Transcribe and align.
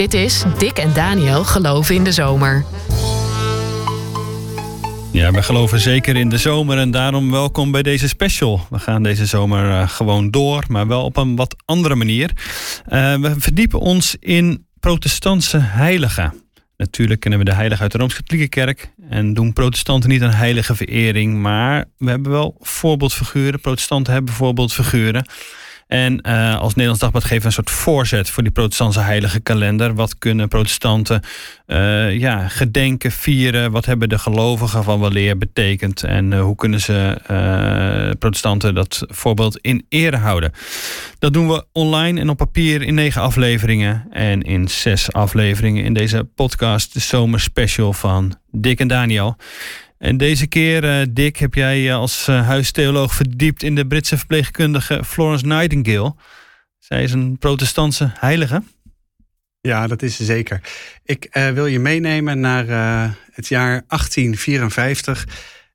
Dit 0.00 0.14
is 0.14 0.42
Dick 0.58 0.78
en 0.78 0.92
Daniel 0.92 1.44
geloven 1.44 1.94
in 1.94 2.04
de 2.04 2.12
zomer. 2.12 2.64
Ja, 5.12 5.32
we 5.32 5.42
geloven 5.42 5.80
zeker 5.80 6.16
in 6.16 6.28
de 6.28 6.38
zomer 6.38 6.78
en 6.78 6.90
daarom 6.90 7.30
welkom 7.30 7.70
bij 7.70 7.82
deze 7.82 8.08
special. 8.08 8.66
We 8.70 8.78
gaan 8.78 9.02
deze 9.02 9.26
zomer 9.26 9.64
uh, 9.64 9.88
gewoon 9.88 10.30
door, 10.30 10.64
maar 10.68 10.86
wel 10.86 11.04
op 11.04 11.16
een 11.16 11.36
wat 11.36 11.56
andere 11.64 11.94
manier. 11.94 12.30
Uh, 12.88 13.14
we 13.14 13.34
verdiepen 13.38 13.78
ons 13.78 14.16
in 14.20 14.66
protestantse 14.78 15.58
heiligen. 15.58 16.34
Natuurlijk 16.76 17.20
kennen 17.20 17.38
we 17.38 17.44
de 17.44 17.54
heilige 17.54 17.82
uit 17.82 17.92
de 17.92 17.98
Rooms-Katholieke 17.98 18.48
Kerk 18.48 18.92
en 19.08 19.34
doen 19.34 19.52
protestanten 19.52 20.10
niet 20.10 20.22
aan 20.22 20.30
heilige 20.30 20.74
verering, 20.74 21.38
maar 21.38 21.84
we 21.98 22.10
hebben 22.10 22.32
wel 22.32 22.56
voorbeeldfiguren. 22.60 23.60
Protestanten 23.60 24.12
hebben 24.12 24.34
voorbeeldfiguren. 24.34 25.24
En 25.90 26.20
uh, 26.22 26.58
als 26.58 26.68
Nederlands 26.68 27.00
Dagblad 27.00 27.24
geven 27.24 27.46
een 27.46 27.52
soort 27.52 27.70
voorzet 27.70 28.30
voor 28.30 28.42
die 28.42 28.52
protestantse 28.52 29.00
heilige 29.00 29.40
kalender. 29.40 29.94
Wat 29.94 30.18
kunnen 30.18 30.48
protestanten 30.48 31.22
uh, 31.66 32.18
ja, 32.18 32.48
gedenken, 32.48 33.12
vieren? 33.12 33.70
Wat 33.70 33.84
hebben 33.84 34.08
de 34.08 34.18
gelovigen 34.18 34.84
van 34.84 35.00
weleer 35.00 35.38
betekend? 35.38 36.02
En 36.02 36.32
uh, 36.32 36.40
hoe 36.40 36.56
kunnen 36.56 36.80
ze 36.80 37.18
protestanten 38.18 38.74
dat 38.74 39.04
voorbeeld 39.06 39.58
in 39.58 39.86
ere 39.88 40.16
houden? 40.16 40.52
Dat 41.18 41.32
doen 41.32 41.48
we 41.48 41.64
online 41.72 42.20
en 42.20 42.28
op 42.28 42.36
papier 42.36 42.82
in 42.82 42.94
negen 42.94 43.22
afleveringen. 43.22 44.06
En 44.10 44.42
in 44.42 44.68
zes 44.68 45.12
afleveringen 45.12 45.84
in 45.84 45.94
deze 45.94 46.24
podcast, 46.34 46.92
de 46.92 47.00
zomerspecial 47.00 47.92
van 47.92 48.34
Dick 48.50 48.80
en 48.80 48.88
Daniel. 48.88 49.36
En 50.00 50.16
deze 50.16 50.46
keer, 50.46 50.84
uh, 50.84 51.06
Dick, 51.10 51.36
heb 51.36 51.54
jij 51.54 51.78
je 51.78 51.92
als 51.92 52.28
uh, 52.28 52.46
huistheoloog 52.46 53.14
verdiept 53.14 53.62
in 53.62 53.74
de 53.74 53.86
Britse 53.86 54.18
verpleegkundige 54.18 55.04
Florence 55.04 55.46
Nightingale. 55.46 56.14
Zij 56.78 57.02
is 57.02 57.12
een 57.12 57.38
protestantse 57.38 58.12
heilige. 58.14 58.62
Ja, 59.60 59.86
dat 59.86 60.02
is 60.02 60.16
ze 60.16 60.24
zeker. 60.24 60.60
Ik 61.04 61.28
wil 61.32 61.66
je 61.66 61.78
meenemen 61.78 62.40
naar 62.40 62.66
het 63.32 63.48
jaar 63.48 63.84
1854 63.86 65.26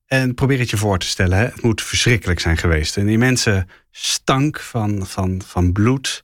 en 0.05 0.33
probeer 0.33 0.59
het 0.59 0.69
je 0.69 0.77
voor 0.77 0.99
te 0.99 1.05
stellen. 1.05 1.37
Hè? 1.37 1.43
Het 1.43 1.61
moet 1.61 1.81
verschrikkelijk 1.81 2.39
zijn 2.39 2.57
geweest. 2.57 2.95
Een 2.95 3.09
immense 3.09 3.65
stank 3.91 4.59
van, 4.59 5.07
van, 5.07 5.41
van 5.45 5.71
bloed. 5.71 6.23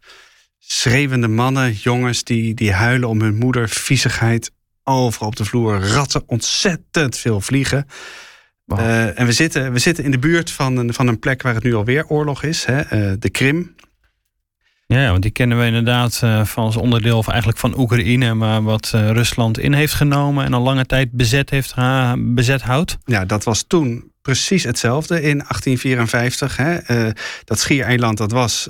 Schreeuwende 0.59 1.27
mannen, 1.27 1.73
jongens 1.73 2.23
die, 2.23 2.53
die 2.53 2.71
huilen 2.71 3.09
om 3.09 3.21
hun 3.21 3.35
moeder, 3.35 3.69
viezigheid, 3.69 4.51
overal 4.83 5.27
op 5.27 5.35
de 5.35 5.45
vloer 5.45 5.79
ratten, 5.79 6.23
ontzettend 6.25 7.17
veel 7.17 7.41
vliegen. 7.41 7.87
Wow. 8.65 8.79
Uh, 8.79 9.19
en 9.19 9.25
we 9.25 9.31
zitten, 9.31 9.73
we 9.73 9.79
zitten 9.79 10.03
in 10.03 10.11
de 10.11 10.19
buurt 10.19 10.51
van 10.51 10.77
een, 10.77 10.93
van 10.93 11.07
een 11.07 11.19
plek 11.19 11.41
waar 11.41 11.53
het 11.53 11.63
nu 11.63 11.75
alweer 11.75 12.07
oorlog 12.07 12.43
is, 12.43 12.65
hè, 12.65 12.79
uh, 12.79 13.13
de 13.19 13.29
Krim. 13.29 13.75
Ja, 14.85 15.09
want 15.09 15.21
die 15.21 15.31
kennen 15.31 15.59
we 15.59 15.65
inderdaad 15.65 16.21
uh, 16.23 16.45
van 16.45 16.63
als 16.63 16.75
onderdeel 16.75 17.17
of 17.17 17.27
eigenlijk 17.27 17.59
van 17.59 17.79
Oekraïne, 17.79 18.33
maar 18.33 18.63
wat 18.63 18.89
Rusland 18.93 19.59
in 19.59 19.73
heeft 19.73 19.93
genomen 19.93 20.45
en 20.45 20.53
al 20.53 20.61
lange 20.61 20.85
tijd 20.85 21.11
bezet, 21.11 21.49
heeft, 21.49 21.75
bezet 22.17 22.61
houdt. 22.61 22.97
Ja, 23.05 23.25
dat 23.25 23.43
was 23.43 23.63
toen 23.67 24.11
precies 24.21 24.63
hetzelfde 24.63 25.15
in 25.15 25.37
1854. 25.37 26.57
Hè. 26.57 26.77
dat 27.43 27.59
schiereiland 27.59 28.17
dat 28.17 28.31
was 28.31 28.69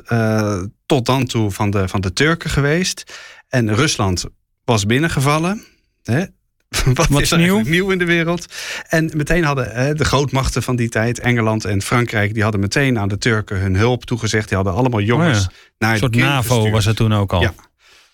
tot 0.85 1.05
dan 1.05 1.25
toe 1.25 1.51
van 1.51 1.69
de, 1.69 1.87
van 1.87 2.01
de 2.01 2.13
Turken 2.13 2.49
geweest. 2.49 3.13
En 3.49 3.75
Rusland 3.75 4.25
was 4.65 4.85
binnengevallen. 4.85 5.63
Hè? 6.11 6.23
Wat, 6.93 7.07
Wat 7.07 7.21
is 7.21 7.31
nieuw? 7.31 7.59
nieuw 7.59 7.89
in 7.89 7.97
de 7.97 8.05
wereld? 8.05 8.45
En 8.87 9.11
meteen 9.15 9.43
hadden 9.43 9.71
hè, 9.71 9.93
de 9.93 10.05
grootmachten 10.05 10.63
van 10.63 10.75
die 10.75 10.89
tijd, 10.89 11.19
Engeland 11.19 11.65
en 11.65 11.81
Frankrijk, 11.81 12.33
die 12.33 12.43
hadden 12.43 12.61
meteen 12.61 12.99
aan 12.99 13.07
de 13.09 13.17
Turken 13.17 13.57
hun 13.59 13.75
hulp 13.75 14.05
toegezegd. 14.05 14.47
Die 14.47 14.55
hadden 14.57 14.75
allemaal 14.75 15.01
jongens 15.01 15.37
oh 15.37 15.43
ja. 15.43 15.57
naar 15.77 15.91
Een 15.93 15.97
soort 15.99 16.15
NAVO 16.15 16.53
gestuurd. 16.55 16.73
was 16.73 16.85
het 16.85 16.95
toen 16.95 17.13
ook 17.13 17.33
al. 17.33 17.41
Ja, 17.41 17.53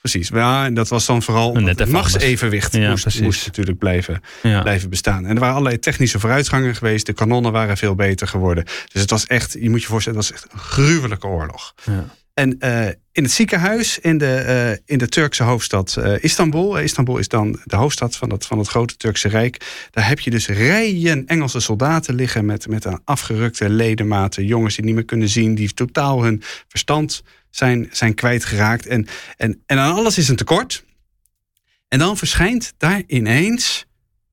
precies. 0.01 0.27
Ja, 0.27 0.65
en 0.65 0.73
dat 0.73 0.87
was 0.87 1.05
dan 1.05 1.21
vooral 1.23 1.55
het 1.55 1.79
even 1.79 1.91
machtsevenwicht. 1.91 2.73
Ja, 2.75 2.89
moest, 2.89 3.01
precies. 3.01 3.21
moest 3.21 3.45
natuurlijk 3.45 3.77
blijven, 3.77 4.21
Ja. 4.43 4.61
blijven 4.61 4.89
bestaan. 4.89 5.25
En 5.25 5.33
er 5.33 5.39
waren 5.39 5.55
allerlei 5.55 5.79
technische 5.79 6.19
vooruitgangen 6.19 6.75
geweest. 6.75 7.05
De 7.05 7.13
kanonnen 7.13 7.51
waren 7.51 7.77
veel 7.77 7.95
beter 7.95 8.27
geworden. 8.27 8.63
Dus 8.63 9.01
het 9.01 9.09
was 9.09 9.25
echt, 9.27 9.55
je 9.59 9.69
moet 9.69 9.81
je 9.81 9.87
voorstellen, 9.87 10.19
het 10.19 10.29
was 10.29 10.41
echt 10.41 10.53
een 10.53 10.59
gruwelijke 10.59 11.27
oorlog. 11.27 11.73
Ja. 11.83 12.05
En 12.37 12.55
uh, 12.59 12.87
in 13.11 13.23
het 13.23 13.31
ziekenhuis 13.31 13.99
in 13.99 14.17
de, 14.17 14.43
uh, 14.47 14.83
in 14.85 14.97
de 14.97 15.07
Turkse 15.07 15.43
hoofdstad 15.43 15.95
uh, 15.99 16.23
Istanbul. 16.23 16.79
Istanbul 16.79 17.17
is 17.17 17.27
dan 17.27 17.59
de 17.63 17.75
hoofdstad 17.75 18.15
van 18.15 18.31
het, 18.31 18.45
van 18.45 18.57
het 18.57 18.67
grote 18.67 18.97
Turkse 18.97 19.27
Rijk. 19.27 19.87
Daar 19.91 20.07
heb 20.07 20.19
je 20.19 20.29
dus 20.29 20.47
rijen 20.47 21.25
Engelse 21.27 21.59
soldaten 21.59 22.15
liggen 22.15 22.45
met, 22.45 22.67
met 22.67 22.85
een 22.85 23.01
afgerukte 23.03 23.69
ledematen. 23.69 24.45
Jongens 24.45 24.75
die 24.75 24.85
niet 24.85 24.95
meer 24.95 25.05
kunnen 25.05 25.29
zien, 25.29 25.55
die 25.55 25.73
totaal 25.73 26.23
hun 26.23 26.43
verstand 26.67 27.23
zijn, 27.49 27.87
zijn 27.91 28.13
kwijtgeraakt. 28.13 28.85
En, 28.85 29.07
en, 29.37 29.63
en 29.65 29.79
aan 29.79 29.95
alles 29.95 30.17
is 30.17 30.29
een 30.29 30.35
tekort. 30.35 30.83
En 31.87 31.99
dan 31.99 32.17
verschijnt 32.17 32.73
daar 32.77 33.03
ineens 33.07 33.85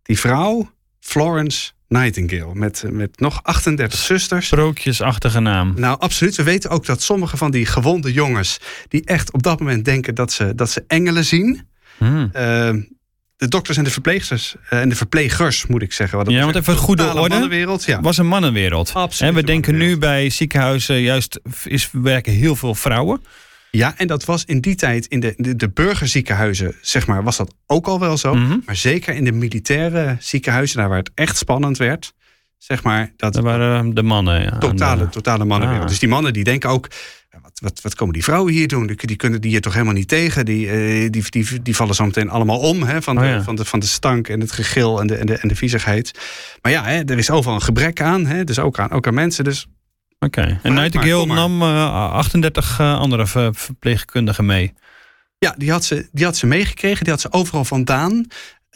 die 0.02 0.18
vrouw, 0.18 0.70
Florence 1.00 1.72
Nightingale. 1.88 2.54
Met, 2.54 2.84
met 2.90 3.20
nog 3.20 3.40
38 3.42 3.98
zusters. 3.98 4.46
Sprookjesachtige 4.46 5.40
naam. 5.40 5.72
Nou, 5.76 5.98
absoluut. 6.00 6.36
We 6.36 6.42
weten 6.42 6.70
ook 6.70 6.86
dat 6.86 7.02
sommige 7.02 7.36
van 7.36 7.50
die 7.50 7.66
gewonde 7.66 8.12
jongens... 8.12 8.60
die 8.88 9.04
echt 9.04 9.32
op 9.32 9.42
dat 9.42 9.58
moment 9.58 9.84
denken 9.84 10.14
dat 10.14 10.32
ze, 10.32 10.54
dat 10.54 10.70
ze 10.70 10.84
engelen 10.86 11.24
zien... 11.24 11.68
Hmm. 11.98 12.30
Uh, 12.36 12.70
de 13.36 13.48
dokters 13.48 13.76
en 13.76 13.84
de 13.84 13.90
verpleegsters 13.90 14.54
uh, 14.70 14.80
en 14.80 14.88
de 14.88 14.96
verplegers, 14.96 15.66
moet 15.66 15.82
ik 15.82 15.92
zeggen. 15.92 16.18
Wat 16.18 16.30
ja, 16.30 16.44
want 16.44 16.56
even 16.56 16.72
een 16.72 16.78
goede 16.78 17.14
orde. 17.14 17.28
Mannenwereld, 17.28 17.84
ja. 17.84 18.00
was 18.00 18.18
een 18.18 18.26
mannenwereld. 18.26 18.92
Absoluut. 18.94 19.32
En 19.32 19.40
we 19.40 19.46
denken 19.46 19.76
nu 19.76 19.98
bij 19.98 20.30
ziekenhuizen 20.30 21.00
juist 21.00 21.40
is 21.64 21.88
werken 21.92 22.32
heel 22.32 22.56
veel 22.56 22.74
vrouwen. 22.74 23.22
Ja, 23.76 23.94
en 23.96 24.06
dat 24.06 24.24
was 24.24 24.44
in 24.44 24.60
die 24.60 24.74
tijd 24.74 25.06
in 25.06 25.20
de, 25.20 25.34
de, 25.36 25.56
de 25.56 25.70
burgerziekenhuizen, 25.70 26.74
zeg 26.80 27.06
maar, 27.06 27.22
was 27.22 27.36
dat 27.36 27.54
ook 27.66 27.86
al 27.86 28.00
wel 28.00 28.16
zo. 28.16 28.34
Mm 28.34 28.46
-hmm. 28.46 28.62
Maar 28.66 28.76
zeker 28.76 29.14
in 29.14 29.24
de 29.24 29.32
militaire 29.32 30.16
ziekenhuizen, 30.18 30.76
daar 30.76 30.88
waar 30.88 30.98
het 30.98 31.10
echt 31.14 31.36
spannend 31.36 31.78
werd, 31.78 32.14
zeg 32.58 32.82
maar. 32.82 33.12
Dat 33.16 33.32
dat 33.32 33.42
waren 33.42 33.94
de 33.94 34.02
mannen. 34.02 34.42
Ja, 34.42 34.58
totale, 34.58 35.04
de... 35.04 35.08
totale 35.08 35.44
mannenwereld. 35.44 35.84
Ah. 35.84 35.90
Dus 35.90 35.98
die 35.98 36.08
mannen 36.08 36.32
die 36.32 36.44
denken 36.44 36.70
ook, 36.70 36.88
wat, 37.42 37.58
wat, 37.62 37.80
wat 37.80 37.94
komen 37.94 38.14
die 38.14 38.24
vrouwen 38.24 38.52
hier 38.52 38.68
doen? 38.68 38.86
Die, 38.86 38.96
die 38.96 39.16
kunnen 39.16 39.40
die 39.40 39.50
hier 39.50 39.60
toch 39.60 39.72
helemaal 39.72 39.94
niet 39.94 40.08
tegen? 40.08 40.44
Die, 40.44 40.66
uh, 40.66 41.10
die, 41.10 41.24
die, 41.30 41.62
die 41.62 41.76
vallen 41.76 41.94
zo 41.94 42.04
meteen 42.04 42.30
allemaal 42.30 42.58
om 42.58 42.82
hè, 42.82 43.02
van, 43.02 43.14
de, 43.14 43.22
oh 43.22 43.26
ja. 43.26 43.42
van, 43.42 43.56
de, 43.56 43.64
van 43.64 43.80
de 43.80 43.86
stank 43.86 44.28
en 44.28 44.40
het 44.40 44.52
gegil 44.52 45.00
en 45.00 45.06
de, 45.06 45.16
en 45.16 45.26
de, 45.26 45.36
en 45.36 45.48
de 45.48 45.56
viezigheid. 45.56 46.18
Maar 46.62 46.72
ja, 46.72 46.84
hè, 46.84 47.02
er 47.04 47.18
is 47.18 47.30
overal 47.30 47.54
een 47.54 47.62
gebrek 47.62 48.00
aan, 48.00 48.26
hè, 48.26 48.44
dus 48.44 48.58
ook 48.58 48.78
aan, 48.78 48.90
ook 48.90 49.06
aan 49.06 49.14
mensen. 49.14 49.44
Dus 49.44 49.66
Oké, 50.24 50.40
okay. 50.40 50.58
en 50.62 50.74
Nightingale 50.74 51.26
nam 51.26 51.62
uh, 51.62 52.12
38 52.12 52.78
uh, 52.80 52.98
andere 52.98 53.26
ver 53.26 53.54
verpleegkundigen 53.54 54.46
mee. 54.46 54.74
Ja, 55.38 55.54
die 55.56 55.70
had, 55.70 55.84
ze, 55.84 56.08
die 56.12 56.24
had 56.24 56.36
ze 56.36 56.46
meegekregen. 56.46 57.04
Die 57.04 57.12
had 57.12 57.22
ze 57.22 57.32
overal 57.32 57.64
vandaan. 57.64 58.26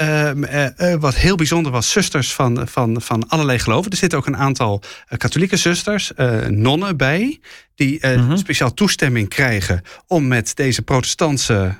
Uh, 0.01 0.31
uh, 0.35 0.95
wat 0.95 1.15
heel 1.15 1.37
bijzonder 1.37 1.73
was, 1.73 1.91
zusters 1.91 2.35
van, 2.35 2.69
van, 2.69 3.03
van 3.03 3.29
allerlei 3.29 3.59
geloven. 3.59 3.91
Er 3.91 3.97
zitten 3.97 4.19
ook 4.19 4.27
een 4.27 4.37
aantal 4.37 4.83
katholieke 5.17 5.57
zusters, 5.57 6.13
nonnen 6.49 6.97
bij, 6.97 7.41
die 7.75 8.07
Mhm. 8.07 8.37
speciaal 8.37 8.75
toestemming 8.75 9.29
krijgen 9.29 9.83
om 10.07 10.27
met 10.27 10.57
deze 10.57 10.83
protestantse 10.83 11.75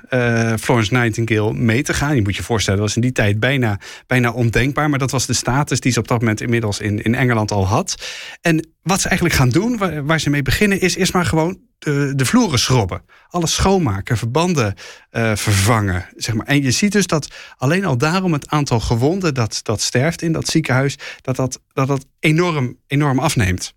Florence 0.59 0.93
Nightingale 0.93 1.53
mee 1.53 1.83
te 1.83 1.93
gaan. 1.93 2.15
Je 2.15 2.21
moet 2.21 2.35
je 2.35 2.43
voorstellen, 2.43 2.79
dat 2.79 2.87
was 2.87 2.95
in 2.97 3.01
die 3.01 3.11
tijd 3.11 3.39
bijna, 3.39 3.79
bijna 4.07 4.31
ondenkbaar, 4.31 4.89
maar 4.89 4.99
dat 4.99 5.11
was 5.11 5.25
de 5.25 5.33
status 5.33 5.79
die 5.79 5.91
ze 5.91 5.99
op 5.99 6.07
dat 6.07 6.19
moment 6.19 6.41
inmiddels 6.41 6.79
in, 6.79 7.01
in 7.01 7.15
Engeland 7.15 7.51
al 7.51 7.67
had. 7.67 7.95
En 8.41 8.67
wat 8.83 9.01
ze 9.01 9.07
eigenlijk 9.07 9.37
gaan 9.37 9.49
doen, 9.49 9.77
waar, 9.77 10.05
waar 10.05 10.19
ze 10.19 10.29
mee 10.29 10.41
beginnen, 10.41 10.81
is 10.81 10.95
eerst 10.95 11.13
maar 11.13 11.25
gewoon 11.25 11.59
de, 11.79 12.13
de 12.15 12.25
vloeren 12.25 12.59
schrobben. 12.59 13.01
Alles 13.29 13.53
schoonmaken, 13.53 14.17
verbanden 14.17 14.73
uh, 15.11 15.35
vervangen. 15.35 16.05
Zeg 16.15 16.35
maar. 16.35 16.45
En 16.45 16.61
je 16.61 16.71
ziet 16.71 16.91
dus 16.91 17.07
dat 17.07 17.27
alleen 17.57 17.85
al 17.85 17.97
daarom 17.97 18.33
het 18.33 18.49
aantal 18.49 18.79
gewonden 18.79 19.33
dat, 19.33 19.59
dat 19.63 19.81
sterft 19.81 20.21
in 20.21 20.31
dat 20.31 20.47
ziekenhuis, 20.47 20.95
dat 21.21 21.35
dat, 21.35 21.59
dat, 21.73 21.87
dat 21.87 22.05
enorm, 22.19 22.77
enorm 22.87 23.19
afneemt. 23.19 23.73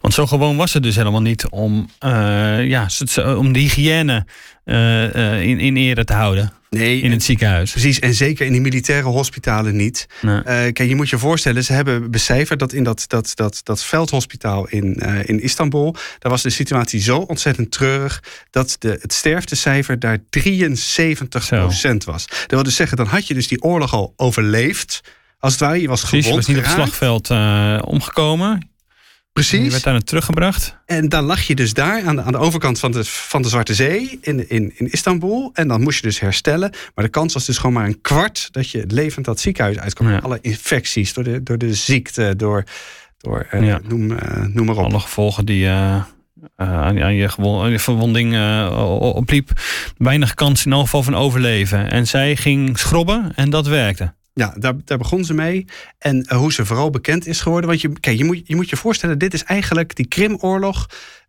Want 0.00 0.14
zo 0.14 0.26
gewoon 0.26 0.56
was 0.56 0.72
het 0.72 0.82
dus 0.82 0.96
helemaal 0.96 1.22
niet 1.22 1.48
om, 1.48 1.90
uh, 2.04 2.66
ja, 2.66 2.88
om 3.16 3.52
de 3.52 3.58
hygiëne 3.58 4.26
uh, 4.64 5.42
in, 5.42 5.60
in 5.60 5.76
ere 5.76 6.04
te 6.04 6.12
houden. 6.12 6.52
Nee, 6.76 7.00
in 7.00 7.10
het 7.10 7.22
ziekenhuis. 7.22 7.70
Precies, 7.70 7.98
en 7.98 8.14
zeker 8.14 8.46
in 8.46 8.52
die 8.52 8.60
militaire 8.60 9.08
hospitalen 9.08 9.76
niet. 9.76 10.06
Nee. 10.20 10.36
Uh, 10.36 10.42
kijk, 10.44 10.78
je 10.78 10.94
moet 10.94 11.08
je 11.08 11.18
voorstellen, 11.18 11.64
ze 11.64 11.72
hebben 11.72 12.10
becijferd 12.10 12.58
dat 12.58 12.72
in 12.72 12.84
dat, 12.84 13.04
dat, 13.06 13.32
dat, 13.34 13.60
dat 13.62 13.84
veldhospitaal 13.84 14.68
in, 14.68 15.02
uh, 15.02 15.28
in 15.28 15.42
Istanbul, 15.42 15.96
daar 16.18 16.32
was 16.32 16.42
de 16.42 16.50
situatie 16.50 17.00
zo 17.00 17.18
ontzettend 17.18 17.70
treurig 17.70 18.22
dat 18.50 18.76
de, 18.78 18.98
het 19.00 19.12
sterftecijfer 19.12 19.98
daar 19.98 20.18
73 20.30 21.48
procent 21.48 22.04
was. 22.04 22.26
Dat 22.26 22.50
wil 22.50 22.62
dus 22.62 22.76
zeggen, 22.76 22.96
dan 22.96 23.06
had 23.06 23.26
je 23.26 23.34
dus 23.34 23.48
die 23.48 23.62
oorlog 23.62 23.92
al 23.92 24.12
overleefd. 24.16 25.00
Als 25.38 25.52
het 25.52 25.60
ware, 25.60 25.80
je 25.80 25.88
was 25.88 26.00
Precies, 26.00 26.26
gewond 26.26 26.46
je 26.46 26.52
was 26.52 26.62
niet 26.62 26.66
geraakt. 26.66 26.80
op 26.80 26.84
het 26.84 26.94
slagveld 26.96 27.30
uh, 27.30 27.78
omgekomen. 27.84 28.70
Precies. 29.36 29.64
Je 29.64 29.70
werd 29.70 29.82
daar 29.82 30.02
teruggebracht. 30.02 30.76
En 30.86 31.08
dan 31.08 31.24
lag 31.24 31.42
je 31.42 31.54
dus 31.54 31.72
daar 31.74 32.02
aan 32.04 32.16
de, 32.16 32.22
aan 32.22 32.32
de 32.32 32.38
overkant 32.38 32.78
van 32.78 32.92
de, 32.92 33.04
van 33.04 33.42
de 33.42 33.48
Zwarte 33.48 33.74
Zee 33.74 34.18
in, 34.20 34.48
in, 34.48 34.72
in 34.76 34.90
Istanbul. 34.90 35.50
En 35.54 35.68
dan 35.68 35.82
moest 35.82 36.00
je 36.00 36.06
dus 36.06 36.20
herstellen. 36.20 36.70
Maar 36.94 37.04
de 37.04 37.10
kans 37.10 37.34
was 37.34 37.46
dus 37.46 37.58
gewoon 37.58 37.72
maar 37.74 37.86
een 37.86 38.00
kwart 38.00 38.48
dat 38.50 38.70
je 38.70 38.84
levend 38.88 39.24
dat 39.24 39.40
ziekenhuis 39.40 39.78
uitkwam. 39.78 40.10
Ja. 40.10 40.18
Alle 40.18 40.38
infecties, 40.40 41.12
door 41.12 41.24
de, 41.24 41.42
door 41.42 41.58
de 41.58 41.74
ziekte, 41.74 42.34
door, 42.36 42.64
door 43.18 43.46
uh, 43.54 43.66
Ja. 43.66 43.80
noem, 43.88 44.10
uh, 44.10 44.18
noem 44.46 44.66
maar 44.66 44.76
op. 44.76 44.84
Alle 44.84 45.00
gevolgen 45.00 45.44
die, 45.44 45.64
uh, 45.64 46.02
aan, 46.56 47.02
aan, 47.02 47.14
je 47.14 47.28
je 47.70 47.78
verwonding 47.78 48.36
opliep, 49.14 49.50
weinig 49.98 50.34
kans 50.34 50.66
in 50.66 50.72
elk 50.72 50.84
geval 50.84 51.02
van 51.02 51.14
overleven. 51.14 51.90
En 51.90 52.06
zij 52.06 52.36
ging 52.36 52.78
schrobben 52.78 53.32
en 53.34 53.50
dat 53.50 53.66
werkte. 53.66 54.14
Ja, 54.38 54.54
daar, 54.58 54.74
daar 54.84 54.98
begon 54.98 55.24
ze 55.24 55.34
mee. 55.34 55.64
En 55.98 56.34
hoe 56.34 56.52
ze 56.52 56.66
vooral 56.66 56.90
bekend 56.90 57.26
is 57.26 57.40
geworden. 57.40 57.68
Want 57.68 57.80
je, 57.80 57.92
kijk, 58.00 58.18
je, 58.18 58.24
moet, 58.24 58.40
je 58.44 58.56
moet 58.56 58.70
je 58.70 58.76
voorstellen, 58.76 59.18
dit 59.18 59.34
is 59.34 59.44
eigenlijk 59.44 59.96
die 59.96 60.06
Krimoorlog. 60.06 60.86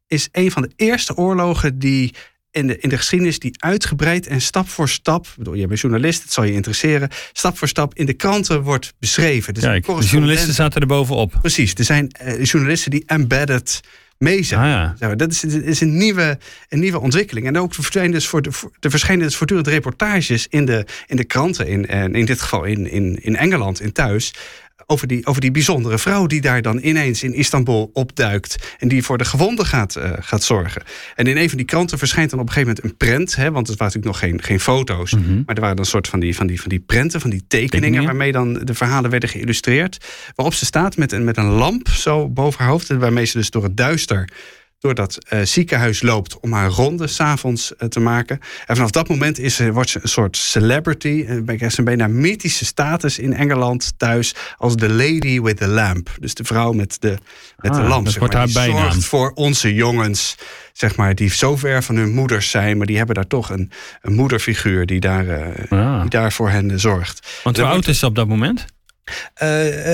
Is 0.07 0.29
een 0.31 0.51
van 0.51 0.61
de 0.61 0.71
eerste 0.75 1.15
oorlogen 1.15 1.79
die 1.79 2.13
in 2.51 2.67
de, 2.67 2.77
in 2.77 2.89
de 2.89 2.97
geschiedenis 2.97 3.39
die 3.39 3.55
uitgebreid 3.57 4.27
en 4.27 4.41
stap 4.41 4.69
voor 4.69 4.89
stap, 4.89 5.27
bedoel, 5.37 5.53
je 5.53 5.67
bent 5.67 5.79
journalist, 5.79 6.21
het 6.21 6.33
zal 6.33 6.43
je 6.43 6.51
interesseren, 6.51 7.09
stap 7.33 7.57
voor 7.57 7.67
stap 7.67 7.95
in 7.95 8.05
de 8.05 8.13
kranten 8.13 8.61
wordt 8.61 8.93
beschreven. 8.99 9.53
Dus 9.53 9.63
Kijk, 9.63 9.85
de 9.85 10.05
journalisten 10.05 10.53
zaten 10.53 10.81
er 10.81 10.87
bovenop. 10.87 11.37
Precies, 11.41 11.73
er 11.73 11.83
zijn 11.83 12.11
uh, 12.23 12.43
journalisten 12.43 12.91
die 12.91 13.03
embedded 13.05 13.81
mee 14.17 14.43
zijn. 14.43 14.95
Ah, 14.99 15.11
Dat 15.15 15.31
is, 15.31 15.43
is, 15.43 15.81
een, 15.81 15.97
nieuwe, 15.97 16.37
een 16.69 16.79
nieuwe 16.79 16.99
ontwikkeling. 16.99 17.47
En 17.47 17.57
ook 17.57 17.73
verschijnen 17.73 18.11
dus, 18.11 18.27
voor 18.27 18.41
de, 18.41 18.49
er 18.79 18.89
verschijnen 18.89 19.25
dus 19.25 19.35
voortdurend 19.35 19.67
reportages 19.67 20.47
in 20.49 20.65
de, 20.65 20.85
in 21.07 21.15
de 21.15 21.23
kranten, 21.23 21.67
in, 21.67 21.87
en 21.87 22.15
in 22.15 22.25
dit 22.25 22.41
geval 22.41 22.63
in, 22.63 22.89
in, 22.91 23.19
in 23.21 23.35
Engeland, 23.35 23.81
in 23.81 23.91
thuis, 23.91 24.33
over 24.87 25.07
die, 25.07 25.25
over 25.25 25.41
die 25.41 25.51
bijzondere 25.51 25.97
vrouw 25.97 26.25
die 26.25 26.41
daar 26.41 26.61
dan 26.61 26.79
ineens 26.81 27.23
in 27.23 27.33
Istanbul 27.33 27.89
opduikt. 27.93 28.75
En 28.77 28.87
die 28.87 29.03
voor 29.03 29.17
de 29.17 29.25
gewonden 29.25 29.65
gaat, 29.65 29.95
uh, 29.97 30.11
gaat 30.19 30.43
zorgen. 30.43 30.83
En 31.15 31.27
in 31.27 31.37
een 31.37 31.49
van 31.49 31.57
die 31.57 31.65
kranten 31.65 31.97
verschijnt 31.97 32.29
dan 32.29 32.39
op 32.39 32.47
een 32.47 32.53
gegeven 32.53 32.75
moment 32.75 32.91
een 32.91 33.07
prent. 33.07 33.35
Hè, 33.35 33.51
want 33.51 33.67
het 33.67 33.77
waren 33.77 33.93
natuurlijk 33.93 34.21
nog 34.21 34.31
geen, 34.31 34.43
geen 34.43 34.59
foto's. 34.59 35.13
Mhm. 35.13 35.35
Maar 35.45 35.55
er 35.55 35.61
waren 35.61 35.75
dan 35.75 35.85
een 35.85 35.91
soort 35.91 36.07
van 36.07 36.19
die, 36.19 36.35
van, 36.35 36.47
die, 36.47 36.61
van 36.61 36.69
die 36.69 36.79
prenten, 36.79 37.21
van 37.21 37.29
die 37.29 37.43
tekeningen. 37.47 38.03
Waarmee 38.03 38.31
dan 38.31 38.53
de 38.53 38.73
verhalen 38.73 39.09
werden 39.09 39.29
geïllustreerd. 39.29 40.05
Waarop 40.35 40.55
ze 40.55 40.65
staat 40.65 40.97
met 40.97 41.11
een, 41.11 41.23
met 41.23 41.37
een 41.37 41.49
lamp 41.49 41.87
zo 41.87 42.29
boven 42.29 42.59
haar 42.59 42.69
hoofd. 42.69 42.87
Waarmee 42.87 43.25
ze 43.25 43.37
dus 43.37 43.49
door 43.49 43.63
het 43.63 43.77
duister 43.77 44.29
door 44.79 44.95
dat 44.95 45.17
uh, 45.33 45.41
ziekenhuis 45.41 46.01
loopt 46.01 46.39
om 46.39 46.53
haar 46.53 46.69
ronde 46.69 47.07
s'avonds 47.07 47.73
uh, 47.77 47.89
te 47.89 47.99
maken. 47.99 48.39
En 48.65 48.75
vanaf 48.75 48.91
dat 48.91 49.07
moment 49.07 49.39
is, 49.39 49.59
uh, 49.59 49.69
wordt 49.69 49.89
ze 49.89 49.99
een 50.01 50.09
soort 50.09 50.37
celebrity. 50.37 51.25
En 51.27 51.45
krijgt 51.45 51.77
een 51.77 51.83
bijna 51.83 52.07
mythische 52.07 52.65
status 52.65 53.19
in 53.19 53.33
Engeland 53.33 53.93
thuis 53.97 54.35
als 54.57 54.75
de 54.75 54.89
lady 54.89 55.41
with 55.41 55.57
the 55.57 55.67
lamp. 55.67 56.09
Dus 56.19 56.33
de 56.33 56.43
vrouw 56.43 56.71
met 56.71 56.97
de, 56.99 57.17
met 57.57 57.73
de 57.73 57.79
ah, 57.79 57.87
lamp. 57.87 58.05
Dat 58.05 58.15
wordt 58.15 58.33
haar 58.33 58.49
bijnaam. 58.53 58.81
zorgt 58.81 59.05
voor 59.05 59.31
onze 59.35 59.73
jongens, 59.73 60.35
zeg 60.73 60.95
maar, 60.95 61.15
die 61.15 61.29
zo 61.29 61.55
ver 61.55 61.83
van 61.83 61.95
hun 61.95 62.13
moeders 62.13 62.49
zijn, 62.49 62.77
maar 62.77 62.87
die 62.87 62.97
hebben 62.97 63.15
daar 63.15 63.27
toch 63.27 63.49
een, 63.49 63.71
een 64.01 64.13
moederfiguur 64.13 64.85
die 64.85 64.99
daar, 64.99 65.55
ah. 65.69 66.01
die 66.01 66.09
daar 66.09 66.31
voor 66.31 66.49
hen 66.49 66.79
zorgt. 66.79 67.41
Want 67.43 67.57
hoe 67.57 67.65
oud 67.65 67.87
is 67.87 67.99
ze 67.99 68.05
op 68.05 68.15
dat 68.15 68.27
moment? 68.27 68.65
Uh, 69.43 69.49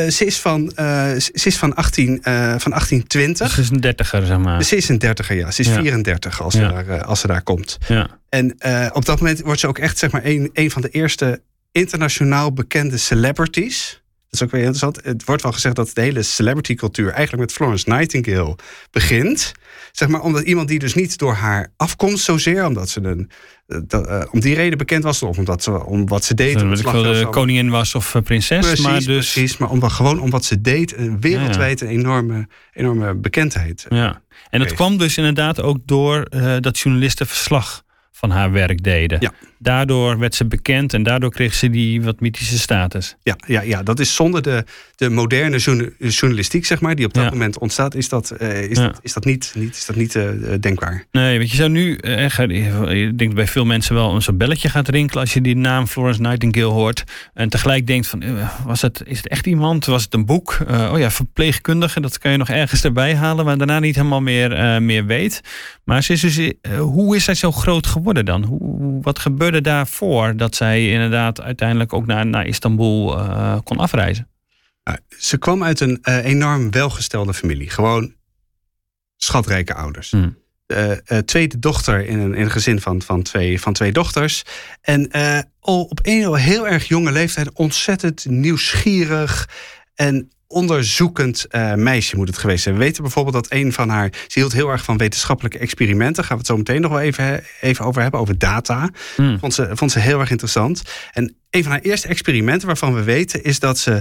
ze, 0.10 0.26
is 0.26 0.40
van, 0.40 0.72
uh, 0.80 1.12
ze 1.18 1.32
is 1.34 1.58
van, 1.58 1.76
18, 1.76 2.10
uh, 2.10 2.20
van 2.58 2.72
1820. 2.72 3.52
Ze 3.52 3.62
is 3.62 3.70
een 3.70 3.82
dertiger, 3.82 4.26
zeg 4.26 4.38
maar. 4.38 4.64
Ze 4.64 4.76
is 4.76 4.90
een 4.90 5.00
dertiger, 5.00 5.36
ja. 5.36 5.52
Ze 5.52 5.62
is 5.62 5.68
ja. 5.68 5.74
34 5.82 6.42
als, 6.42 6.54
ja. 6.54 6.60
ze 6.60 6.86
daar, 6.86 7.04
als 7.04 7.20
ze 7.20 7.28
daar 7.28 7.42
komt. 7.42 7.78
Ja. 7.88 8.08
En 8.30 8.52
op 8.94 9.06
dat 9.06 9.20
moment 9.20 9.42
wordt 9.42 9.60
ze 9.60 9.68
ook 9.68 9.78
echt 9.78 9.98
zeg 9.98 10.12
maar, 10.12 10.26
een, 10.26 10.50
een 10.54 10.72
van 10.72 10.82
de 10.82 10.90
eerste 10.90 11.42
internationaal 11.72 12.54
bekende 12.54 12.98
celebrities. 12.98 14.03
Dat 14.34 14.42
is 14.42 14.48
ook 14.48 14.54
weer 14.54 14.64
interessant. 14.68 15.06
Het 15.06 15.26
wordt 15.26 15.42
wel 15.42 15.52
gezegd 15.52 15.76
dat 15.76 15.92
de 15.94 16.02
hele 16.02 16.22
celebrity 16.22 16.76
cultuur 16.76 17.10
eigenlijk 17.10 17.42
met 17.42 17.52
Florence 17.52 17.90
Nightingale 17.90 18.56
begint. 18.92 19.52
Zeg 19.92 20.08
maar, 20.08 20.22
omdat 20.22 20.44
iemand 20.44 20.68
die 20.68 20.80
dus 20.80 20.94
niet 20.94 21.18
door 21.18 21.34
haar 21.34 21.72
afkomst 21.78 22.24
zozeer, 22.24 22.66
omdat 22.66 22.90
ze 22.90 23.04
een, 23.04 23.30
dat, 23.88 24.08
uh, 24.08 24.24
om 24.32 24.40
die 24.40 24.56
reden 24.56 24.78
bekend 24.78 25.04
was, 25.04 25.24
of 25.24 25.38
omdat 25.38 25.64
ze, 25.64 25.86
om 25.86 26.08
wat 26.08 26.24
ze 26.24 26.34
deed. 26.34 26.60
Dat 26.60 26.80
ik 26.80 26.86
wel 26.86 27.04
de 27.04 27.28
koningin 27.30 27.70
was 27.70 27.96
of 27.96 28.16
prinses. 28.24 28.66
Precies, 28.66 28.86
maar 28.86 29.00
dus... 29.00 29.06
precies 29.06 29.58
maar 29.58 29.70
om, 29.70 29.84
gewoon 29.84 30.20
om 30.20 30.30
wat 30.30 30.46
ze 30.46 30.62
deed, 30.62 30.98
een 30.98 31.22
wereldwijd 31.22 31.82
een 31.82 31.88
enorme, 31.88 32.48
enorme 32.74 33.16
bekendheid. 33.16 33.86
Ja. 33.90 34.22
En 34.50 34.60
dat 34.60 34.74
kwam 34.74 34.98
dus 34.98 35.18
inderdaad 35.18 35.62
ook 35.62 35.78
door 35.86 36.28
uh, 36.30 36.56
dat 36.60 36.80
journalisten 36.80 37.28
verslag 37.28 37.84
van 38.12 38.30
haar 38.30 38.52
werk 38.52 38.84
deden. 38.84 39.18
Ja. 39.22 39.34
Daardoor 39.64 40.20
werd 40.20 40.36
ze 40.36 40.46
bekend 40.46 40.94
en 40.94 41.04
daardoor 41.04 41.32
kreeg 41.32 41.54
ze 41.54 41.70
die 41.70 42.02
wat 42.02 42.20
mythische 42.20 42.60
status. 42.60 43.16
Ja, 43.24 43.36
ja, 43.48 43.62
ja 43.62 43.84
dat 43.84 44.00
is 44.00 44.16
zonder 44.16 44.42
de, 44.42 44.64
de 44.96 45.10
moderne 45.10 45.58
journalistiek, 45.98 46.66
zeg 46.66 46.82
maar, 46.82 46.96
die 46.96 47.06
op 47.06 47.14
dat 47.14 47.30
moment 47.30 47.58
ontstaat, 47.58 47.96
is 47.96 48.10
dat, 48.10 48.34
uh, 48.42 48.64
is, 48.64 48.78
dat, 48.78 49.00
is 49.02 49.14
dat 49.14 49.26
niet, 49.26 49.54
niet, 49.56 49.76
is 49.76 49.86
dat 49.86 49.96
niet 49.96 50.16
uh, 50.16 50.30
denkbaar. 50.60 51.06
Nee, 51.12 51.38
want 51.38 51.50
je 51.50 51.56
zou 51.56 51.70
nu, 51.70 51.96
ik 51.96 53.18
denk 53.18 53.34
bij 53.34 53.48
veel 53.48 53.66
mensen 53.66 53.96
wel, 53.96 54.16
een 54.16 54.22
zo'n 54.22 54.38
belletje 54.38 54.70
gaat 54.70 54.90
rinkelen 54.90 55.24
als 55.24 55.34
je 55.34 55.42
die 55.42 55.56
naam 55.56 55.88
Florence 55.88 56.22
Nightingale 56.22 56.72
hoort. 56.72 57.04
En 57.34 57.50
tegelijk 57.50 57.88
denkt 57.88 58.08
van, 58.08 58.24
was 58.66 58.82
het, 58.82 59.02
is 59.06 59.18
het 59.18 59.28
echt 59.28 59.46
iemand? 59.46 59.86
Was 59.86 60.04
het 60.04 60.14
een 60.14 60.26
boek? 60.26 60.58
oh 60.70 61.00
ja, 61.00 61.12
verpleegkundige, 61.12 62.00
dat 62.00 62.18
kan 62.18 62.32
je 62.32 62.38
nog 62.38 62.50
ergens 62.50 62.84
erbij 62.84 63.16
halen, 63.16 63.46
maar 63.46 63.58
daarna 63.58 63.80
niet 63.80 63.96
helemaal 63.96 64.22
meer, 64.22 64.82
meer 64.82 65.06
weet. 65.06 65.42
Maar 65.84 66.04
ze 66.04 66.14
is 66.14 66.22
dus, 66.22 66.52
hoe 66.78 67.16
is 67.16 67.24
zij 67.24 67.36
zo 67.36 67.52
groot 67.52 67.88
geworden 67.88 68.26
dan? 68.26 68.44
Hoe, 68.44 69.02
wat 69.02 69.20
gebeurde 69.20 69.53
daarvoor 69.62 70.38
dat 70.38 70.56
zij 70.56 70.90
inderdaad 70.90 71.42
uiteindelijk 71.42 71.94
ook 71.94 72.06
naar, 72.06 72.26
naar 72.26 72.46
Istanbul 72.46 73.18
uh, 73.18 73.58
kon 73.64 73.78
afreizen? 73.78 74.28
Ze 75.18 75.38
kwam 75.38 75.64
uit 75.64 75.80
een 75.80 76.00
uh, 76.02 76.26
enorm 76.26 76.72
welgestelde 76.72 77.34
familie. 77.34 77.70
Gewoon 77.70 78.14
schatrijke 79.18 79.74
ouders. 79.74 80.12
Hmm. 80.12 80.42
Uh, 80.68 80.92
tweede 81.26 81.60
dochter 81.60 82.06
in 82.06 82.20
een, 82.20 82.34
in 82.34 82.44
een 82.44 82.52
gezin 82.52 82.82
van, 82.82 83.02
van, 83.02 83.24
twee, 83.24 83.62
van 83.62 83.74
twee 83.74 83.92
dochters. 83.92 84.44
En 84.82 85.12
al 85.60 85.84
op 85.84 86.00
een 86.02 86.36
heel 86.36 86.68
erg 86.68 86.88
jonge 86.88 87.12
leeftijd 87.12 87.52
ontzettend 87.52 88.26
nieuwsgierig. 88.26 89.50
En 89.96 90.32
onderzoekend 90.54 91.46
uh, 91.52 91.74
meisje 91.74 92.16
moet 92.16 92.28
het 92.28 92.38
geweest 92.38 92.64
zijn. 92.64 92.76
We 92.76 92.82
weten 92.82 93.04
bijvoorbeeld 93.04 93.36
dat 93.36 93.52
een 93.52 93.74
van 93.74 93.90
haar... 93.90 94.10
Ze 94.28 94.40
hield 94.40 94.54
heel 94.54 94.70
erg 94.70 94.84
van 94.84 94.98
wetenschappelijke 94.98 95.58
experimenten. 95.58 96.24
Gaan 96.24 96.38
we 96.38 96.42
het 96.42 96.52
zo 96.52 96.58
meteen 96.58 96.82
nog 96.82 96.92
wel 96.92 97.00
even, 97.00 97.44
even 97.62 97.86
over 97.86 98.02
hebben. 98.02 98.20
Over 98.20 98.38
data. 98.38 98.90
Mm. 99.18 99.40
Vond, 99.40 99.54
ze, 99.54 99.70
vond 99.74 99.92
ze 99.92 100.00
heel 100.00 100.20
erg 100.20 100.32
interessant. 100.32 100.82
En 101.12 101.36
een 101.50 101.64
van 101.64 101.72
haar 101.72 101.82
eerste 101.82 102.08
experimenten 102.08 102.68
waarvan 102.68 102.94
we 102.94 103.04
weten... 103.04 103.44
is 103.44 103.60
dat 103.60 103.78
ze... 103.78 103.92
Uh, 103.92 104.00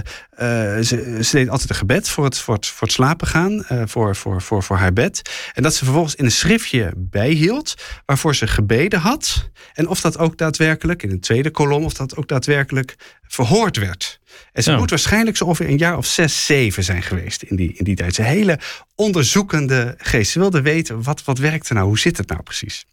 ze, 0.83 1.19
ze, 1.21 1.35
deed 1.35 1.49
altijd 1.49 1.69
een 1.69 1.75
gebed 1.75 2.09
voor 2.09 2.23
het, 2.23 2.37
voor 2.37 2.53
het, 2.53 2.67
voor 2.67 2.87
het 2.87 2.95
slapen 2.95 3.27
gaan. 3.27 3.65
Uh, 3.71 3.81
voor, 3.85 4.15
voor, 4.15 4.41
voor, 4.41 4.63
voor 4.63 4.77
haar 4.77 4.93
bed. 4.93 5.21
En 5.53 5.63
dat 5.63 5.75
ze 5.75 5.83
vervolgens 5.83 6.15
in 6.15 6.25
een 6.25 6.31
schriftje 6.31 6.93
bijhield... 6.95 7.73
waarvoor 8.05 8.35
ze 8.35 8.47
gebeden 8.47 8.99
had. 8.99 9.49
En 9.73 9.87
of 9.87 10.01
dat 10.01 10.17
ook 10.17 10.37
daadwerkelijk... 10.37 11.03
in 11.03 11.11
een 11.11 11.19
tweede 11.19 11.51
kolom... 11.51 11.83
of 11.83 11.93
dat 11.93 12.15
ook 12.15 12.27
daadwerkelijk 12.27 12.95
verhoord 13.27 13.77
werd. 13.77 14.19
En 14.51 14.63
ze 14.63 14.75
moet 14.75 14.89
waarschijnlijk 14.89 15.37
zo 15.37 15.45
ongeveer 15.45 15.69
een 15.69 15.77
jaar 15.77 15.97
of 15.97 16.05
zes, 16.05 16.45
zeven 16.45 16.83
zijn 16.83 17.03
geweest 17.03 17.41
in 17.41 17.55
die, 17.55 17.73
in 17.73 17.83
die 17.83 17.95
tijd. 17.95 18.15
Ze 18.15 18.21
hele 18.21 18.59
onderzoekende 18.95 19.95
geest. 19.97 20.31
Ze 20.31 20.39
wilde 20.39 20.61
weten, 20.61 21.03
wat, 21.03 21.23
wat 21.23 21.37
werkt 21.37 21.69
er 21.69 21.75
nou? 21.75 21.87
Hoe 21.87 21.99
zit 21.99 22.17
het 22.17 22.29
nou 22.29 22.43
precies? 22.43 22.85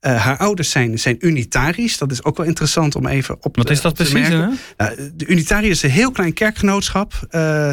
Uh, 0.00 0.24
haar 0.24 0.36
ouders 0.36 0.70
zijn, 0.70 0.98
zijn 0.98 1.26
unitarisch. 1.26 1.98
Dat 1.98 2.12
is 2.12 2.24
ook 2.24 2.36
wel 2.36 2.46
interessant 2.46 2.94
om 2.94 3.06
even 3.06 3.36
op 3.40 3.56
Wat 3.56 3.66
te, 3.66 3.72
is 3.72 3.80
dat 3.80 3.94
precies? 3.94 4.28
Hè? 4.28 4.46
Uh, 4.46 4.56
de 5.14 5.26
unitariërs 5.26 5.76
is 5.76 5.82
een 5.82 5.96
heel 5.96 6.10
klein 6.10 6.32
kerkgenootschap. 6.32 7.26
Uh, 7.30 7.72